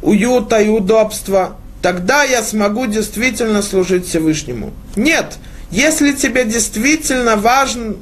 [0.02, 4.72] уюта и удобства, тогда я смогу действительно служить Всевышнему.
[4.96, 5.38] Нет,
[5.70, 7.98] если тебе действительно важен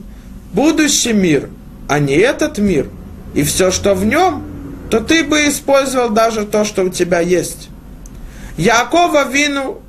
[0.54, 1.50] будущий мир,
[1.90, 2.88] а не этот мир,
[3.34, 4.44] и все, что в нем,
[4.92, 7.70] то ты бы использовал даже то, что у тебя есть.
[8.56, 9.82] Якова Вину,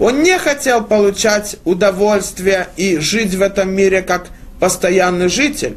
[0.00, 4.26] он не хотел получать удовольствие и жить в этом мире как
[4.58, 5.76] постоянный житель.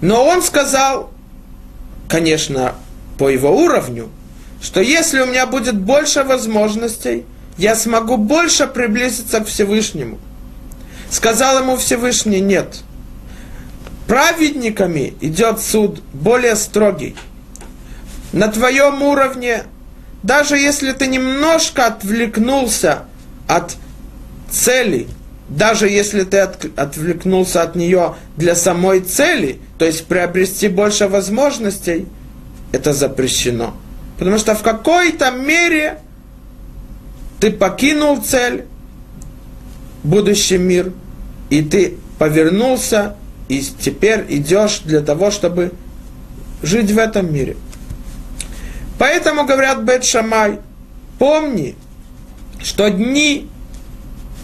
[0.00, 1.10] Но он сказал,
[2.08, 2.74] конечно,
[3.18, 4.10] по его уровню,
[4.60, 7.24] что если у меня будет больше возможностей,
[7.58, 10.18] я смогу больше приблизиться к Всевышнему.
[11.10, 12.82] Сказал ему Всевышний, нет.
[14.06, 17.16] Праведниками идет суд более строгий.
[18.32, 19.64] На твоем уровне,
[20.22, 23.04] даже если ты немножко отвлекнулся
[23.48, 23.76] от
[24.50, 25.08] цели,
[25.48, 32.06] даже если ты от, отвлекнулся от нее для самой цели, то есть приобрести больше возможностей,
[32.72, 33.74] это запрещено.
[34.18, 35.98] Потому что в какой-то мере
[37.40, 38.64] ты покинул цель,
[40.02, 40.92] будущий мир,
[41.50, 43.16] и ты повернулся,
[43.48, 45.72] и теперь идешь для того, чтобы
[46.62, 47.56] жить в этом мире.
[48.98, 50.60] Поэтому говорят Бет Шамай,
[51.18, 51.76] помни,
[52.62, 53.48] что дни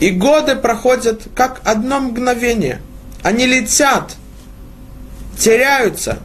[0.00, 2.80] и годы проходят как одно мгновение.
[3.22, 4.16] Они летят,
[5.38, 6.18] теряются.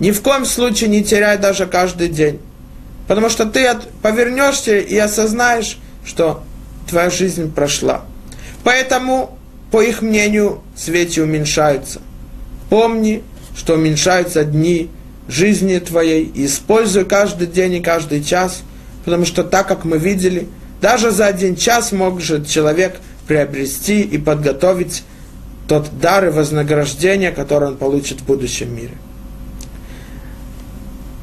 [0.00, 2.40] Ни в коем случае не теряй даже каждый день.
[3.06, 6.42] Потому что ты от, повернешься и осознаешь, что
[6.88, 8.02] твоя жизнь прошла.
[8.62, 9.38] Поэтому,
[9.70, 12.00] по их мнению, свечи уменьшаются.
[12.70, 13.22] Помни,
[13.56, 14.90] что уменьшаются дни
[15.28, 18.62] жизни твоей, и используй каждый день и каждый час,
[19.04, 20.48] потому что так, как мы видели,
[20.80, 22.96] даже за один час может человек
[23.26, 25.02] приобрести и подготовить
[25.66, 28.94] тот дар и вознаграждение, которое он получит в будущем мире.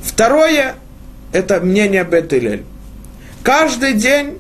[0.03, 0.75] Второе–
[1.31, 2.63] это мнение Бетилель.
[3.43, 4.39] Каждый день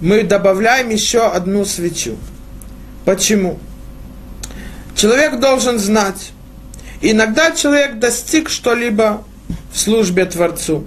[0.00, 2.16] мы добавляем еще одну свечу.
[3.04, 3.58] Почему?
[4.94, 6.32] Человек должен знать.
[7.00, 9.24] Иногда человек достиг что-либо
[9.72, 10.86] в службе Творцу.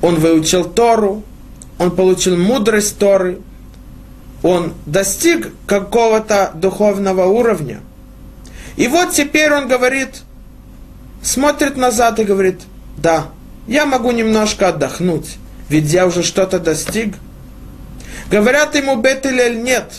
[0.00, 1.22] Он выучил Тору,
[1.78, 3.40] он получил мудрость Торы,
[4.42, 7.80] он достиг какого-то духовного уровня.
[8.76, 10.22] И вот теперь он говорит,
[11.22, 12.60] смотрит назад и говорит,
[12.96, 13.26] да,
[13.68, 15.36] я могу немножко отдохнуть,
[15.68, 17.14] ведь я уже что-то достиг–
[18.30, 19.92] Говорят ему Бетелель, нет.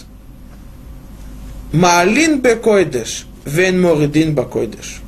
[1.73, 5.01] Маалин бекойдеш, вен моридин бакойдеш.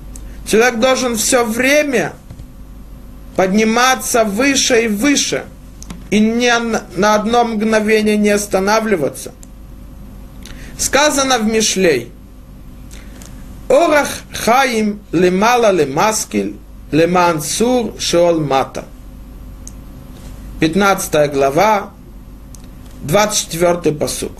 [0.47, 2.13] Человек должен все время
[3.35, 5.45] подниматься выше и выше,
[6.09, 6.53] и не
[6.95, 9.33] на одно мгновение не останавливаться.
[10.77, 12.11] Сказано в Мишлей,
[13.69, 16.55] Орах хаим лемала лемаскиль,
[16.91, 18.85] лемансур шеол мата.
[20.59, 21.91] 15 глава,
[23.03, 24.31] 24 посук.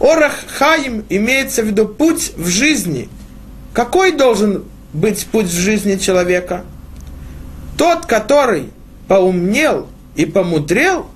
[0.00, 3.08] Орах Хаим имеется в виду путь в жизни.
[3.72, 6.64] Какой должен быть путь в жизни человека?
[7.76, 8.70] Тот, который
[9.08, 11.06] поумнел и помудрел,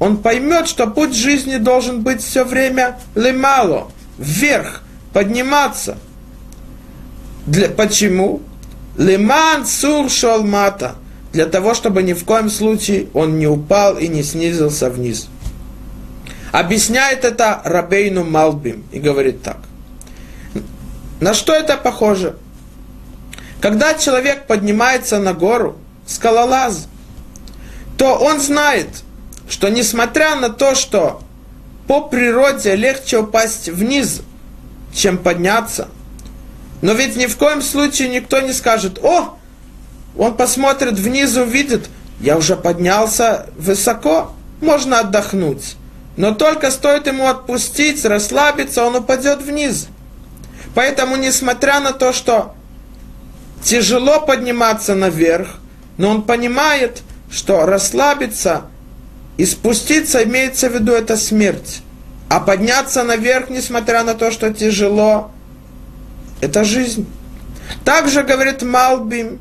[0.00, 4.82] он поймет, что путь жизни должен быть все время лемало, вверх,
[5.12, 5.98] подниматься.
[7.46, 8.40] Для, почему?
[9.00, 10.96] Леман сур шалмата.
[11.32, 15.28] Для того, чтобы ни в коем случае он не упал и не снизился вниз.
[16.52, 19.56] Объясняет это Рабейну Малбим и говорит так.
[21.18, 22.36] На что это похоже?
[23.62, 26.86] Когда человек поднимается на гору, скалолаз,
[27.96, 28.88] то он знает,
[29.48, 31.22] что несмотря на то, что
[31.86, 34.20] по природе легче упасть вниз,
[34.92, 35.88] чем подняться,
[36.82, 39.36] но ведь ни в коем случае никто не скажет, о,
[40.16, 41.88] он посмотрит вниз, увидит,
[42.20, 45.76] я уже поднялся высоко, можно отдохнуть.
[46.16, 49.88] Но только стоит ему отпустить, расслабиться, он упадет вниз.
[50.74, 52.54] Поэтому, несмотря на то, что
[53.62, 55.56] тяжело подниматься наверх,
[55.96, 58.64] но он понимает, что расслабиться
[59.36, 61.82] и спуститься имеется в виду это смерть.
[62.28, 65.30] А подняться наверх, несмотря на то, что тяжело,
[66.40, 67.06] это жизнь.
[67.84, 69.40] Также говорит Малбим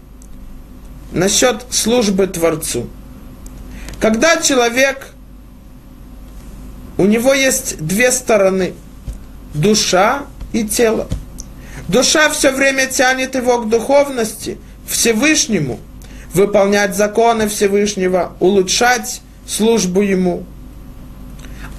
[1.12, 2.88] насчет службы Творцу.
[4.00, 5.08] Когда человек,
[6.98, 8.74] у него есть две стороны,
[9.54, 11.08] душа и тело.
[11.88, 15.80] Душа все время тянет его к духовности, Всевышнему,
[16.34, 20.44] выполнять законы Всевышнего, улучшать службу Ему.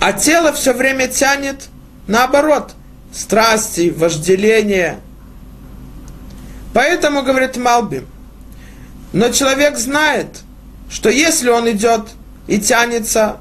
[0.01, 1.69] А тело все время тянет
[2.07, 2.73] наоборот,
[3.13, 4.99] страсти, вожделение.
[6.73, 8.05] Поэтому, говорит Малби,
[9.13, 10.41] но человек знает,
[10.89, 12.03] что если он идет
[12.47, 13.39] и тянется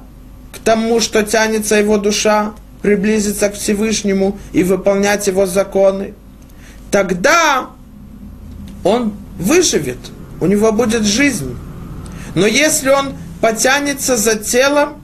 [0.52, 6.14] к тому, что тянется его душа, приблизиться к Всевышнему и выполнять его законы,
[6.90, 7.70] тогда
[8.82, 9.98] он выживет,
[10.40, 11.56] у него будет жизнь.
[12.34, 15.02] Но если он потянется за телом,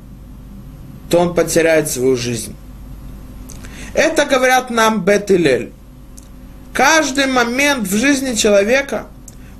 [1.10, 2.54] то он потеряет свою жизнь.
[3.94, 5.72] Это говорят нам Бет и.
[6.76, 9.06] Каждый момент в жизни человека,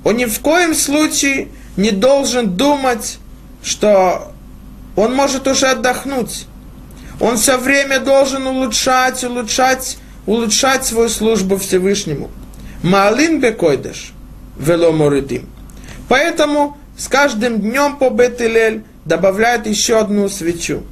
[0.03, 3.17] он ни в коем случае не должен думать,
[3.63, 4.33] что
[4.95, 6.45] он может уже отдохнуть.
[7.19, 9.97] Он все время должен улучшать, улучшать,
[10.27, 12.29] улучшать свою службу Всевышнему.
[12.83, 14.13] Маалин бекойдеш,
[14.59, 15.49] вело моридим.
[16.09, 20.83] Поэтому с каждым днем по Бетилель добавляют еще одну свечу.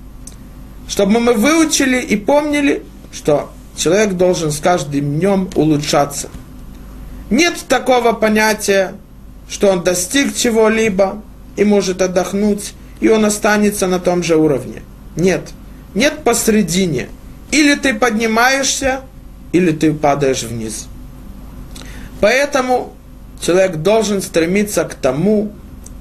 [0.88, 6.30] Чтобы мы выучили и помнили, что человек должен с каждым днем улучшаться.
[7.30, 8.96] Нет такого понятия,
[9.50, 11.22] что он достиг чего-либо
[11.56, 14.82] и может отдохнуть, и он останется на том же уровне.
[15.16, 15.50] Нет.
[15.94, 17.10] Нет посредине.
[17.52, 19.02] Или ты поднимаешься,
[19.52, 20.88] или ты падаешь вниз.
[22.20, 22.94] Поэтому
[23.42, 25.54] человек должен стремиться к тому,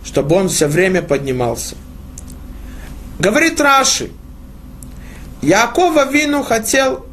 [0.04, 1.76] чтобы он все время поднимался.
[3.18, 4.10] Говорит Раши,
[5.42, 7.06] Якова Вину хотел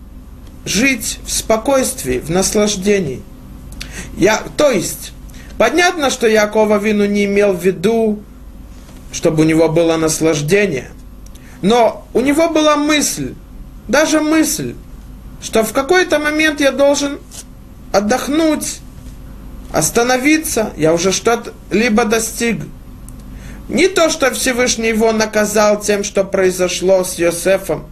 [0.66, 3.22] жить в спокойствии, в наслаждении.
[4.18, 5.14] Я, то есть,
[5.58, 8.20] понятно, что Якова Вину не имел в виду,
[9.12, 10.92] чтобы у него было наслаждение.
[11.62, 13.34] Но у него была мысль,
[13.88, 14.76] даже мысль,
[15.42, 17.20] что в какой-то момент я должен
[17.92, 18.80] отдохнуть,
[19.74, 22.62] остановиться, я уже что-то либо достиг.
[23.70, 27.86] Не то, что Всевышний его наказал тем, что произошло с Йосефом.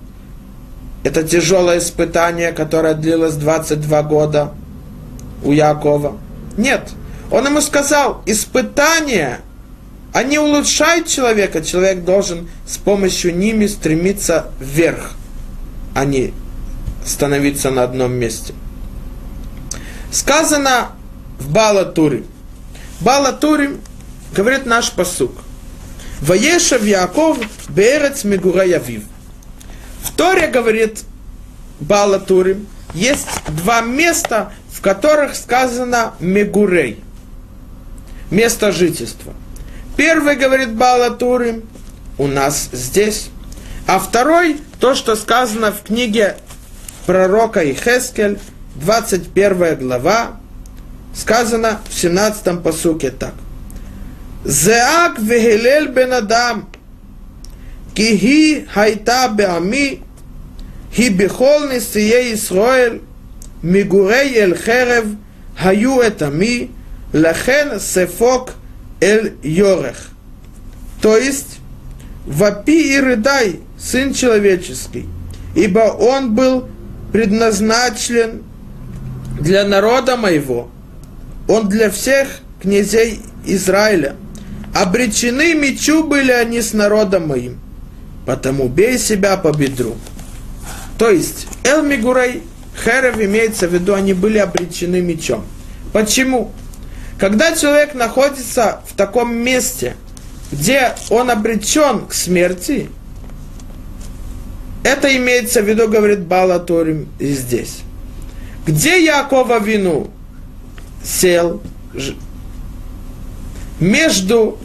[1.04, 4.54] Это тяжелое испытание, которое длилось 22 года
[5.44, 6.18] у Якова.
[6.58, 6.90] Нет,
[7.32, 9.40] он ему сказал, испытания,
[10.14, 15.12] они улучшают человека, человек должен с помощью ними стремиться вверх,
[15.96, 16.34] а не
[17.06, 18.54] становиться на одном месте.
[20.12, 20.90] Сказано
[21.40, 22.24] в Балатуре.
[23.00, 23.80] Балатурим
[24.36, 25.32] говорит наш посук.
[26.22, 27.38] Ваешав Яков
[27.70, 29.04] берец мигура явив.
[30.02, 31.04] В Торе говорит
[31.80, 37.04] Балатурим, есть два места, в которых сказано Мегурей,
[38.32, 39.34] место жительства.
[39.98, 41.64] Первый, говорит Балатурим,
[42.18, 43.30] у нас здесь,
[43.88, 46.38] а второй, то, что сказано в книге
[47.06, 48.40] пророка Ихескель,
[48.76, 50.38] 21 глава,
[51.14, 53.34] сказано в 17 посуке так.
[54.46, 56.70] Зеак вегелель бен адам,
[58.00, 60.00] Кихи хайта беами,
[60.96, 63.02] хи бехол несие Исроэль,
[63.62, 65.06] мигурей эл херев,
[65.58, 66.72] хаю это ми,
[67.12, 68.54] лахен сефок
[69.02, 70.12] эл йорех.
[71.02, 71.60] То есть,
[72.26, 75.06] вопи и рыдай, сын человеческий,
[75.54, 76.70] ибо он был
[77.12, 78.44] предназначен
[79.42, 80.70] для народа моего,
[81.50, 82.30] он для всех
[82.62, 84.16] князей Израиля.
[84.74, 87.60] Обречены мечу были они с народом моим
[88.30, 89.96] потому бей себя по бедру.
[91.00, 92.44] То есть, Эл Мигурей,
[92.84, 95.44] Херев имеется в виду, они были обречены мечом.
[95.94, 96.52] Почему?
[97.18, 99.96] Когда человек находится в таком месте,
[100.52, 102.92] где он обречен к смерти,
[104.84, 107.80] это имеется в виду, говорит Балаторим здесь.
[108.68, 110.12] Где Якова вину
[111.04, 111.64] сел
[113.80, 114.60] между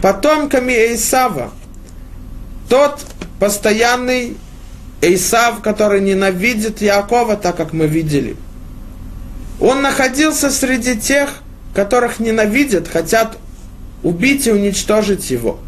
[0.00, 1.52] потомками Исава,
[2.70, 3.04] тот
[3.38, 4.36] постоянный
[5.02, 8.36] Исав, который ненавидит Якова, так как мы видели.
[9.60, 11.42] Он находился среди тех,
[11.74, 13.38] которых ненавидят, хотят
[14.02, 15.58] убить и уничтожить его.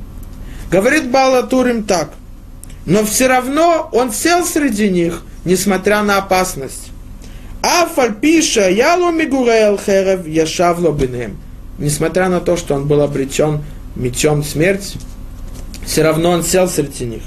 [0.71, 2.13] Говорит Балатурим так.
[2.87, 6.91] Но все равно он сел среди них, несмотря на опасность.
[7.63, 11.37] Афальпиша ялу мигурел херев яшавло бенем.
[11.79, 13.63] Несмотря на то, что он был обречен
[13.97, 14.97] мечом смерть,
[15.85, 17.23] все равно он сел среди них.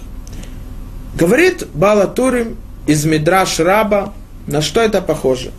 [1.15, 4.13] Говорит Балатурим из Мидраш Раба,
[4.47, 5.51] на что это похоже.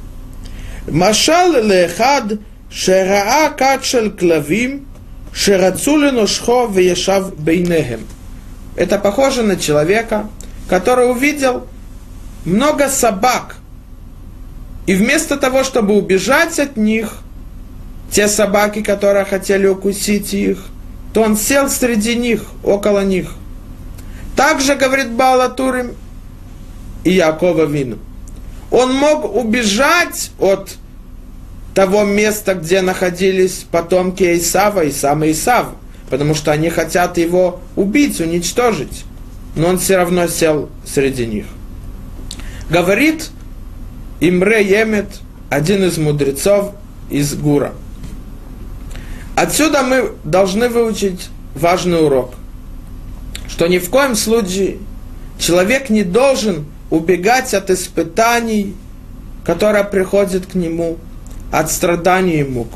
[0.89, 2.39] Машал лехад
[2.71, 4.87] шераа качел клавим
[5.33, 8.07] шерацули ношхо вешав бейнехем.
[8.77, 10.29] Это похоже на человека,
[10.69, 11.67] который увидел
[12.45, 13.57] много собак.
[14.87, 17.19] И вместо того, чтобы убежать от них,
[18.11, 20.67] те собаки, которые хотели укусить их,
[21.17, 23.33] то он сел среди них, около них.
[24.37, 25.93] Также, говорит Балатурим
[27.05, 27.97] и Якова Вину.
[28.71, 30.77] Он мог убежать от
[31.75, 35.69] того места, где находились потомки Исава и сам Исав,
[36.11, 39.07] потому что они хотят его убить, уничтожить.
[39.55, 41.47] Но он все равно сел среди них.
[42.69, 43.31] Говорит
[44.21, 45.09] Имре Емет,
[45.49, 46.73] один из мудрецов
[47.09, 47.73] из Гура.
[49.37, 52.33] Отсюда мы должны выучить важный урок,
[53.49, 54.79] что ни в коем случае
[55.39, 58.75] человек не должен убегать от испытаний,
[59.45, 60.97] которые приходят к нему,
[61.53, 62.69] от страданий и мук.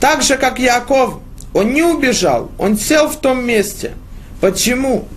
[0.00, 1.18] Так же, как Яков,
[1.52, 3.94] он не убежал, он сел в том месте.
[4.40, 5.08] Почему?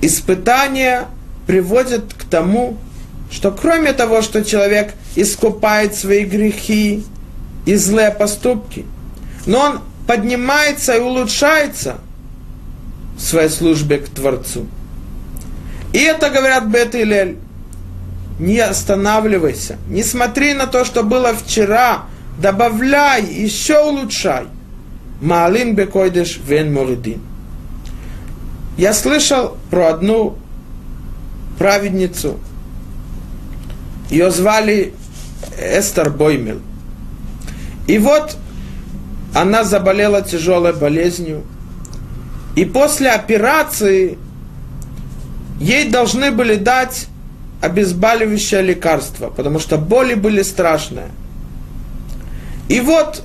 [0.00, 1.08] Испытания
[1.48, 2.76] приводят к тому,
[3.32, 7.02] что кроме того, что человек искупает свои грехи
[7.66, 8.84] и злые поступки,
[9.46, 11.98] но он поднимается и улучшается
[13.16, 14.66] в своей службе к Творцу.
[15.92, 17.38] И это говорят Бет и Лель.
[18.38, 22.06] Не останавливайся, не смотри на то, что было вчера,
[22.40, 24.46] добавляй, еще улучшай.
[25.20, 27.20] Маалин бекойдеш вен моридин.
[28.76, 30.36] Я слышал про одну
[31.58, 32.40] праведницу.
[34.10, 34.92] Ее звали
[35.56, 36.58] Эстер Боймел.
[37.86, 38.36] И вот
[39.34, 41.42] она заболела тяжелой болезнью.
[42.54, 44.16] И после операции
[45.60, 47.08] ей должны были дать
[47.60, 51.08] обезболивающее лекарство, потому что боли были страшные.
[52.68, 53.22] И вот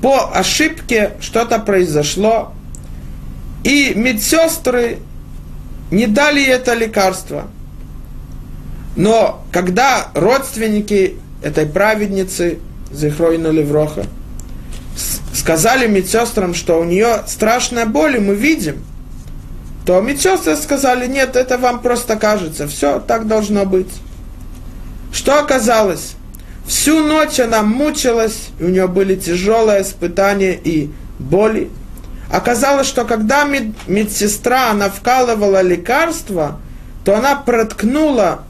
[0.00, 2.52] по ошибке что-то произошло,
[3.64, 4.98] и медсестры
[5.90, 7.48] не дали это лекарство.
[8.96, 12.58] Но когда родственники этой праведницы,
[12.92, 14.04] Зихройна Левроха,
[15.42, 18.84] сказали медсестрам, что у нее страшная боль, и мы видим–
[19.84, 23.90] то медсестры сказали, нет, это вам просто кажется, все так должно быть.
[25.12, 26.14] Что оказалось?
[26.66, 31.70] Всю ночь она мучилась, у нее были тяжелые испытания и боли.
[32.30, 36.60] Оказалось, что когда мед, медсестра, она вкалывала лекарство,
[37.04, 38.44] то она проткнула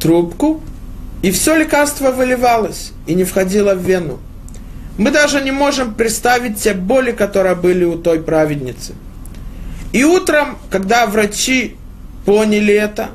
[0.00, 0.62] трубку,
[1.20, 4.18] и все лекарство выливалось и не входило в вену.
[4.98, 8.94] Мы даже не можем представить те боли, которые были у той праведницы–
[9.92, 11.76] и утром, когда врачи
[12.26, 13.10] поняли это,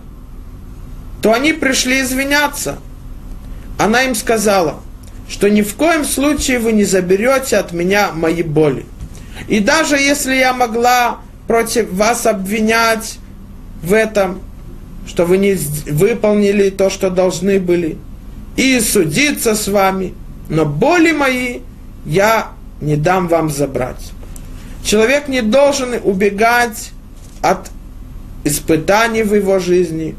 [1.21, 2.79] то они пришли извиняться.
[3.77, 4.81] Она им сказала,
[5.29, 8.85] что ни в коем случае вы не заберете от меня мои боли.
[9.47, 13.19] И даже если я могла против вас обвинять
[13.81, 14.41] в этом,
[15.07, 15.53] что вы не
[15.91, 17.97] выполнили то, что должны были,
[18.55, 20.13] и судиться с вами,
[20.49, 21.59] но боли мои
[22.05, 22.49] я
[22.81, 24.11] не дам вам забрать.
[24.83, 26.91] Человек не должен убегать
[27.41, 27.69] от
[28.43, 30.15] испытаний в его жизни,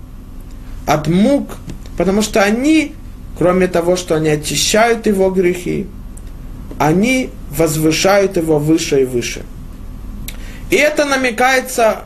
[0.86, 1.56] от мук,
[1.98, 2.94] потому что они,
[3.38, 5.86] кроме того, что они очищают его грехи,
[6.78, 9.42] они возвышают его выше и выше.
[10.70, 12.04] И это намекается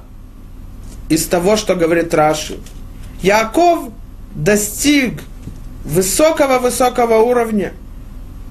[1.08, 2.58] из того, что говорит Раши.
[3.22, 3.90] Яков
[4.34, 5.22] достиг
[5.84, 7.72] высокого-высокого уровня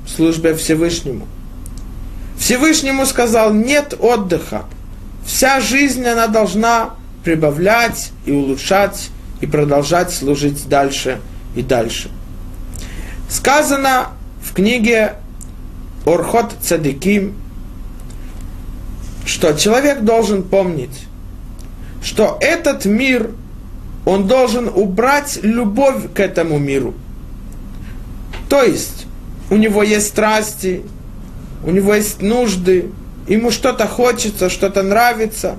[0.08, 1.28] службе Всевышнему–
[2.38, 4.66] Всевышнему сказал, нет отдыха.
[5.26, 6.92] Вся жизнь она должна
[7.24, 9.10] прибавлять и улучшать
[9.42, 11.20] и продолжать служить дальше
[11.56, 12.10] и дальше.
[13.30, 14.10] Сказано
[14.42, 15.16] в книге
[16.06, 17.36] Орхот Цадиким,
[19.26, 21.06] что человек должен помнить,
[22.02, 23.32] что этот мир,
[24.06, 26.94] он должен убрать любовь к этому миру.
[28.48, 29.07] То есть,
[29.50, 30.84] у него есть страсти,
[31.64, 32.92] у него есть нужды,
[33.28, 35.56] ему что-то хочется, что-то нравится.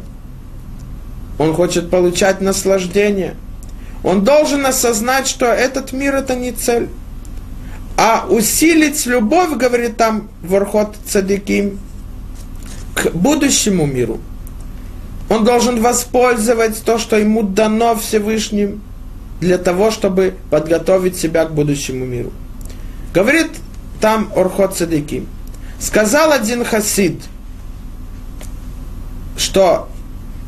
[1.39, 3.37] Он хочет получать наслаждение.
[4.03, 6.89] Он должен осознать, что этот мир это не цель.
[7.97, 11.81] А усилить любовь, говорит там Вархот Цадиким,
[12.95, 14.21] к будущему миру.
[15.29, 18.83] Он должен воспользовать то, что ему дано Всевышним,
[19.41, 22.33] для того, чтобы подготовить себя к будущему миру.
[23.15, 23.51] Говорит
[24.01, 25.27] там Орхот Цадиким–
[25.79, 27.23] Сказал один хасид,
[29.37, 29.89] что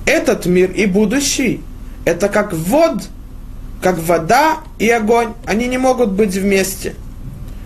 [0.04, 1.60] этот мир и будущий
[2.04, 3.04] это как вод,
[3.80, 5.34] как вода и огонь.
[5.46, 6.96] Они не могут быть вместе.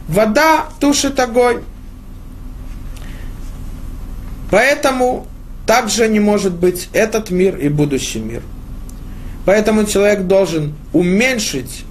[0.08, 1.62] Вода тушит огонь.
[4.50, 5.26] Поэтому
[5.66, 8.42] также не может быть этот мир и будущий мир.
[9.46, 11.84] Поэтому человек должен уменьшить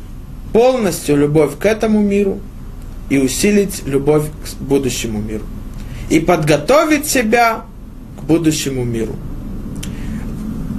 [0.54, 2.40] полностью любовь к этому миру
[3.10, 5.46] и усилить любовь к будущему миру.
[6.10, 7.66] И подготовить себя
[8.20, 9.16] к будущему миру.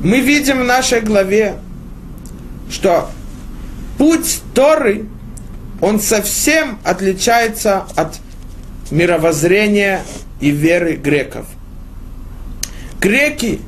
[0.02, 1.56] Мы видим в нашей главе,
[2.70, 3.10] что
[3.96, 5.06] путь Торы,
[5.80, 8.18] он совсем отличается от
[8.90, 10.02] мировоззрения
[10.40, 11.46] и веры греков.
[13.00, 13.60] Греки,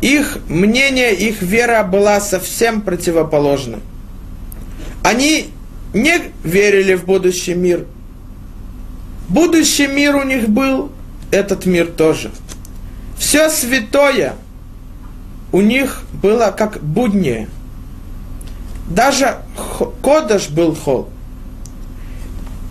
[0.00, 3.80] их мнение, их вера была совсем противоположна.
[5.04, 5.48] Они
[5.92, 7.86] не верили в будущий мир.
[9.28, 10.92] Будущий мир у них был,
[11.30, 12.30] этот мир тоже.
[13.18, 14.34] Все святое
[15.52, 17.48] у них было как буднее.
[18.88, 19.36] Даже
[20.02, 21.08] Кодаш был хол.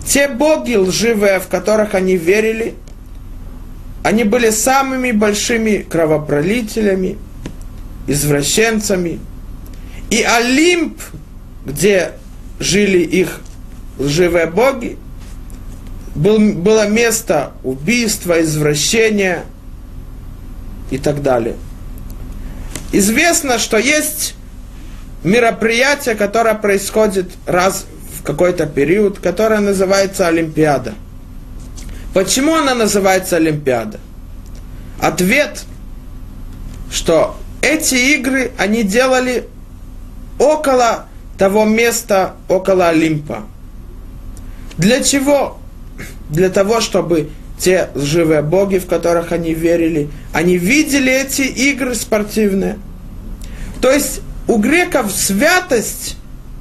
[0.06, 2.74] Те боги лживые, в которых они верили,
[4.02, 7.18] они были самыми большими кровопролителями,
[8.06, 9.20] извращенцами.
[10.10, 11.00] И Олимп,
[11.64, 12.12] где
[12.58, 13.40] жили их
[13.98, 14.98] лживые боги,
[16.14, 19.44] был, было место убийства, извращения
[20.90, 21.56] и так далее.
[22.92, 24.34] Известно, что есть
[25.24, 27.86] мероприятие, которое происходит раз
[28.18, 30.94] в какой-то период, которое называется Олимпиада.
[32.12, 33.98] Почему она называется Олимпиада?
[35.00, 35.64] Ответ,
[36.90, 39.48] что эти игры они делали
[40.38, 41.06] около
[41.38, 43.44] того места, около Олимпа.
[44.76, 45.58] Для чего?
[46.28, 52.78] Для того, чтобы те лживые боги, в которых они верили, они видели эти игры спортивные.
[53.80, 56.16] То есть у греков святость,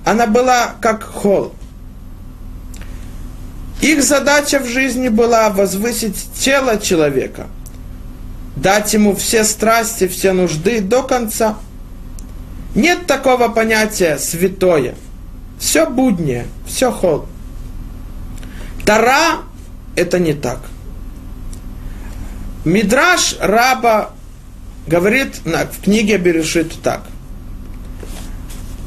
[0.06, 1.54] она была как холл.
[3.82, 7.48] Их задача в жизни была возвысить тело человека,
[8.56, 11.58] дать ему все страсти, все нужды до конца.
[12.76, 14.96] Нет такого понятия святое.
[15.60, 17.26] Все буднее, все хол.
[18.86, 19.40] Тара–
[19.96, 20.60] это не так.
[22.64, 24.12] Мидраш раба
[24.88, 27.04] говорит в книге Берешит так.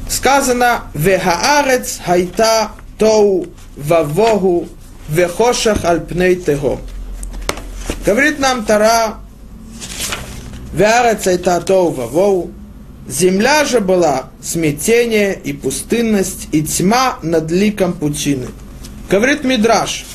[0.09, 4.67] Сказано «Вехаарец хайта тоу вавогу
[5.09, 6.79] вехошах альпней того».
[8.05, 9.15] Говорит нам Тара
[10.73, 12.51] «Веарец хайта тоу вавогу»
[13.07, 18.47] Земля же была смятение и пустынность, и тьма над ликом пучины.
[19.09, 20.05] Говорит Мидраш,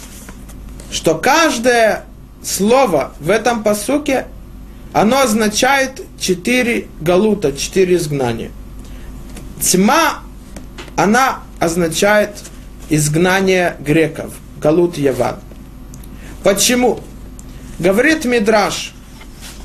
[0.90, 2.04] что каждое
[2.42, 4.26] слово в этом посуке,
[4.92, 8.50] оно означает четыре галута, четыре изгнания.
[9.62, 10.24] Тьма,
[10.96, 12.30] она означает
[12.88, 15.36] изгнание греков, галут Яван.
[16.42, 17.00] Почему?
[17.78, 18.94] Говорит Мидраш,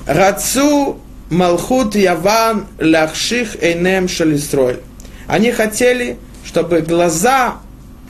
[0.05, 0.99] Рацу
[1.29, 4.79] Малхут Яван Лахших Эйнем Шалистройль.
[5.27, 7.55] Они хотели, чтобы глаза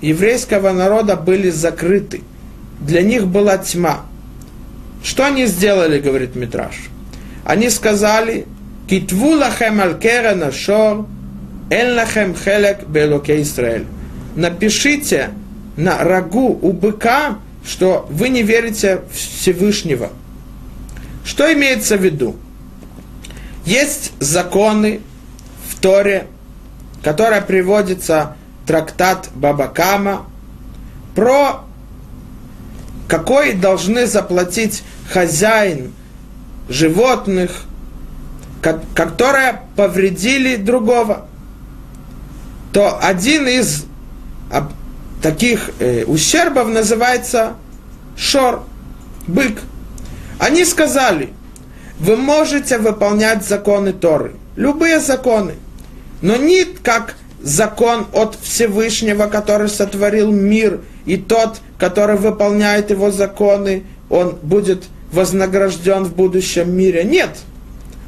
[0.02, 2.22] еврейского народа были закрыты.
[2.82, 4.06] Для них была тьма.
[5.04, 6.76] Что они сделали, говорит Митраш?
[7.46, 8.46] Они сказали,
[8.90, 11.08] Китву лахем алькера нашор,
[11.70, 13.86] эль лахем хелек белоке Израиль.
[14.36, 15.30] Напишите
[15.78, 20.10] на рагу у быка, что вы не верите в Всевышнего.
[21.24, 22.36] Что имеется в виду?
[23.66, 25.02] Есть законы
[25.70, 26.28] в Торе,
[27.04, 28.36] которые приводится
[28.66, 30.26] трактат Бабакама
[31.16, 31.66] про
[33.08, 35.94] какой должны заплатить хозяин
[36.68, 37.64] животных,
[38.96, 41.28] которые повредили другого,
[42.74, 43.86] то один из
[45.22, 47.54] таких э, ущербов называется
[48.18, 48.64] шор,
[49.28, 49.60] бык.
[50.40, 51.30] Они сказали,
[52.00, 55.56] вы можете выполнять законы Торы, любые законы,
[56.22, 63.84] но не как закон от Всевышнего, который сотворил мир, и тот, который выполняет его законы,
[64.10, 67.04] он будет вознагражден в будущем мире.
[67.04, 67.30] Нет.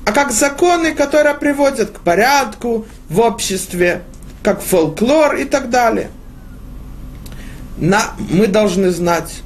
[0.05, 4.01] А как законы, которые приводят к порядку в обществе,
[4.41, 6.09] как фольклор и так далее.
[7.77, 9.41] На, мы должны знать.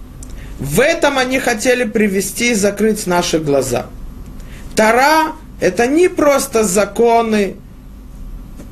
[0.59, 3.87] В этом они хотели привести и закрыть наши глаза.
[4.75, 7.55] Тара– это не просто законы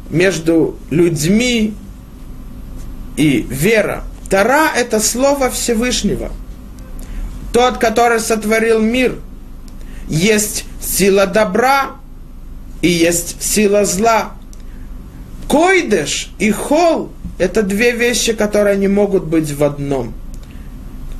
[0.09, 1.73] между людьми
[3.15, 4.03] и вера.
[4.29, 6.31] Тара– это слово Всевышнего.
[7.53, 9.15] Тот, который сотворил мир,
[10.07, 11.91] есть сила добра
[12.81, 14.33] и есть сила зла.
[15.47, 20.13] Койдеш и хол– это две вещи, которые не могут быть в одном.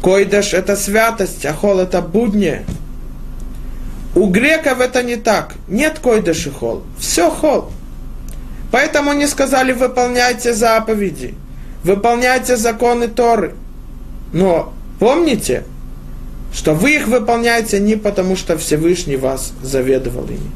[0.02, 2.64] Койдеш– это святость, а хол– это будни.
[4.20, 5.54] У греков это не так.
[5.70, 6.84] Нет койдеш и хол.
[7.00, 7.72] Все хол.
[8.70, 11.36] Поэтому они сказали, выполняйте заповеди,
[11.86, 13.56] выполняйте законы Торы.
[14.34, 15.64] Но помните,
[16.54, 20.52] что вы их выполняете не потому, что Всевышний вас заведовал ими,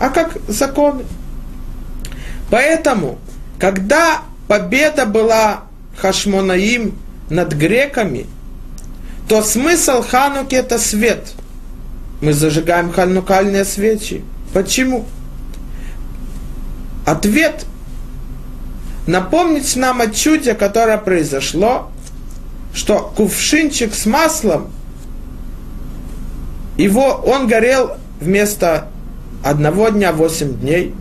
[0.00, 1.04] а как законы.
[2.50, 3.20] Поэтому,
[3.60, 5.60] когда победа была
[5.96, 6.98] Хашмонаим
[7.30, 8.26] над греками,
[9.28, 11.34] то смысл Хануки это свет.
[12.20, 14.22] Мы зажигаем ханукальные свечи.
[14.52, 15.06] Почему?
[17.06, 17.64] Ответ
[19.06, 21.90] напомнить нам о чуде, которое произошло,
[22.74, 24.70] что кувшинчик с маслом,
[26.76, 28.88] его, он горел вместо
[29.42, 30.94] одного дня восемь дней.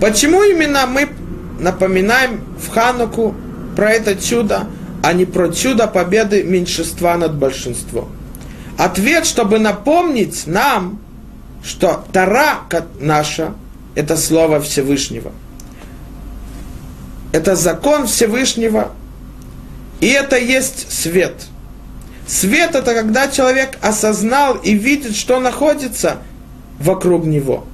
[0.00, 1.08] Почему именно мы
[1.58, 3.34] напоминаем в Хануку
[3.76, 4.66] про это чудо,
[5.02, 8.10] а не про чудо победы меньшинства над большинством?
[8.78, 10.98] Ответ, чтобы напомнить нам,
[11.64, 12.60] что Тара
[12.98, 13.54] наша–
[13.94, 15.32] это Слово Всевышнего.
[17.32, 18.92] Это закон Всевышнего,
[20.00, 21.34] и это есть свет.
[22.26, 26.18] Свет– это когда человек осознал и видит, что находится
[26.78, 27.64] вокруг него.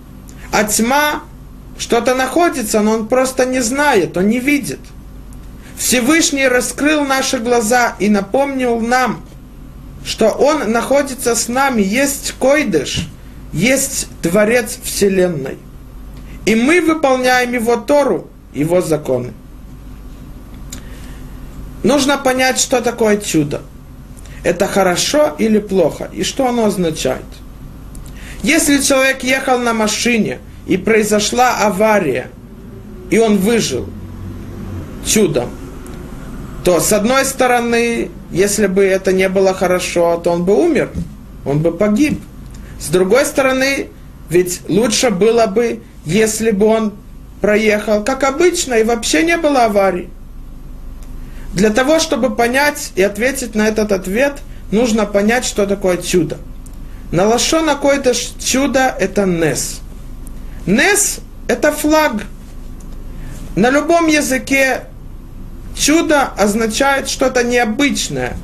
[0.52, 1.22] А тьма
[1.78, 4.80] что-то находится, но он просто не знает, он не видит.
[5.76, 9.24] Всевышний раскрыл наши глаза и напомнил нам,
[10.08, 13.06] что Он находится с нами, есть Койдыш,
[13.52, 15.58] есть Творец Вселенной.
[16.46, 19.34] И мы выполняем Его Тору, Его законы.
[21.82, 23.60] Нужно понять, что такое чудо.
[24.44, 27.26] Это хорошо или плохо, и что оно означает.
[28.42, 32.30] Если человек ехал на машине, и произошла авария,
[33.10, 33.86] и он выжил
[35.04, 35.50] чудом,
[36.64, 40.90] то с одной стороны, если бы это не было хорошо, то он бы умер,
[41.44, 42.20] он бы погиб.
[42.80, 43.88] С другой стороны,
[44.28, 46.92] ведь лучше было бы, если бы он
[47.40, 50.10] проехал, как обычно, и вообще не было аварии.
[51.52, 54.34] Для того, чтобы понять и ответить на этот ответ,
[54.70, 56.36] нужно понять, что такое чудо.
[57.10, 59.80] На лашона какое-то чудо– это нес.
[60.66, 62.24] Нес– это флаг.
[63.56, 64.82] На любом языке
[65.78, 68.36] чудо означает что-то необычное,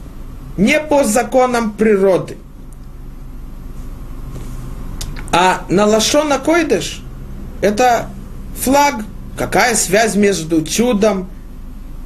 [0.57, 2.37] не по законам природы.
[5.32, 7.03] А на лашона койдыш–
[7.61, 8.09] это
[8.59, 8.95] флаг.
[9.37, 11.28] Какая связь между чудом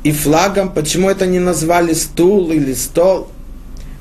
[0.02, 0.72] и флагом?
[0.72, 3.28] Почему это не назвали стул или стол?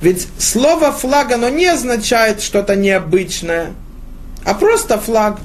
[0.02, 3.74] Ведь слово флаг, оно не означает что-то необычное,
[4.46, 5.40] а просто флаг.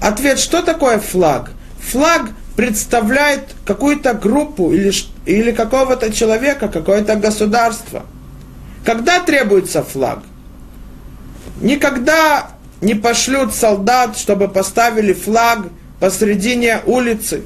[0.00, 1.50] Ответ, что такое флаг?
[1.80, 4.92] Флаг представляет какую-то группу или,
[5.26, 8.06] или какого-то человека, какое-то государство.
[8.84, 10.20] Когда требуется флаг?
[11.60, 12.50] Никогда
[12.80, 15.66] не пошлют солдат, чтобы поставили флаг
[16.00, 17.42] посредине улицы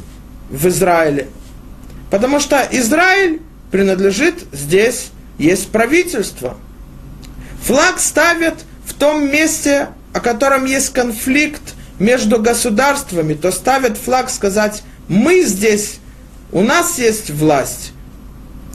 [0.51, 1.29] в Израиле.
[2.11, 3.41] Потому что Израиль
[3.71, 6.57] принадлежит здесь есть правительство.
[7.63, 14.83] Флаг ставят в том месте, о котором есть конфликт между государствами, то ставят флаг сказать,
[15.09, 15.99] мы здесь,
[16.53, 17.93] у нас есть власть,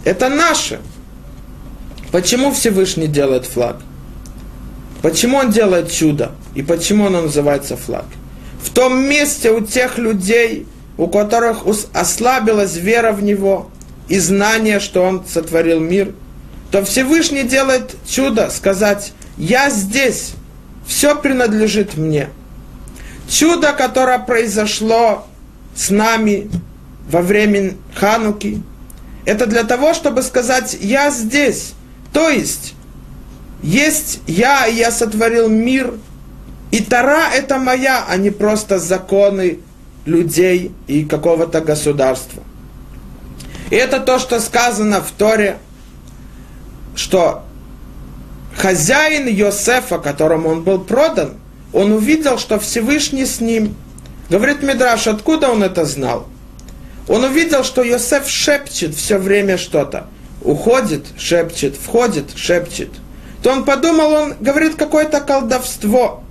[0.04, 0.80] это наше.
[2.12, 3.78] Почему Всевышний делает флаг?
[5.02, 6.32] Почему он делает чудо?
[6.56, 8.06] И почему он называется флаг?
[8.62, 10.68] В том месте у тех людей,
[10.98, 11.64] у которых
[11.94, 13.70] ослабилась вера в него
[14.08, 16.14] и знание, что он сотворил мир–
[16.74, 20.32] то Всевышний делает чудо, сказать, я здесь,
[20.88, 22.30] все принадлежит мне.
[23.30, 25.28] Чудо, которое произошло
[25.76, 26.50] с нами
[27.10, 28.62] во время Хануки,
[29.26, 31.74] это для того, чтобы сказать, я здесь.
[32.12, 32.76] То есть,
[33.62, 35.94] есть я, и я сотворил мир,
[36.72, 39.60] и Тара это моя, а не просто законы
[40.06, 42.44] людей и какого-то государства.
[43.70, 45.58] И это то, что сказано в Торе–
[46.96, 47.44] что
[48.56, 51.34] хозяин Йосефа, которому он был продан,
[51.72, 53.76] он увидел, что Всевышний с ним.
[54.34, 56.26] Говорит Мидраш, откуда он это знал?
[57.08, 60.08] Он увидел, что Йосеф шепчет все время что-то.
[60.42, 62.90] Уходит, шепчет, входит, шепчет.
[63.44, 66.24] То он подумал, он говорит какое-то колдовство.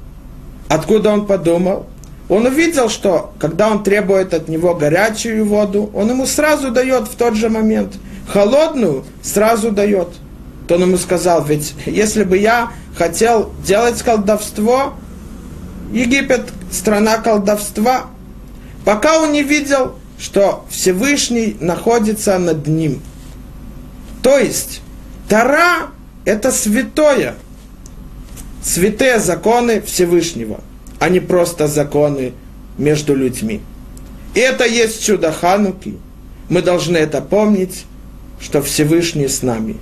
[0.68, 1.86] Откуда он подумал?
[2.28, 7.14] Он увидел, что когда он требует от него горячую воду, он ему сразу дает в
[7.14, 7.92] тот же момент.
[8.26, 10.08] Холодную сразу дает
[10.66, 14.94] то он ему сказал, ведь если бы я хотел делать колдовство,
[15.92, 18.06] Египет– страна колдовства,
[18.84, 23.02] пока он не видел, что Всевышний находится над ним.
[24.22, 24.80] То есть,
[25.28, 25.90] Тара–
[26.24, 27.34] это святое,
[28.62, 30.60] святые законы Всевышнего,
[30.98, 32.32] а не просто законы
[32.78, 33.60] между людьми.
[34.34, 35.98] И это есть чудо Хануки.
[36.48, 37.84] Мы должны это помнить,
[38.40, 39.76] что Всевышний с нами.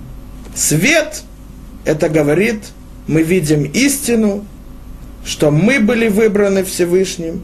[0.55, 1.21] Свет–
[1.85, 2.63] это говорит,
[3.07, 4.45] мы видим истину,
[5.25, 7.43] что мы были выбраны Всевышним,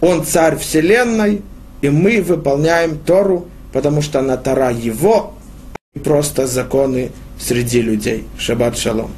[0.00, 1.42] Он царь Вселенной,
[1.80, 5.34] и мы выполняем Тору, потому что она Тора Его,
[5.94, 8.24] и просто законы среди людей.
[8.38, 9.10] Шаббат шалом.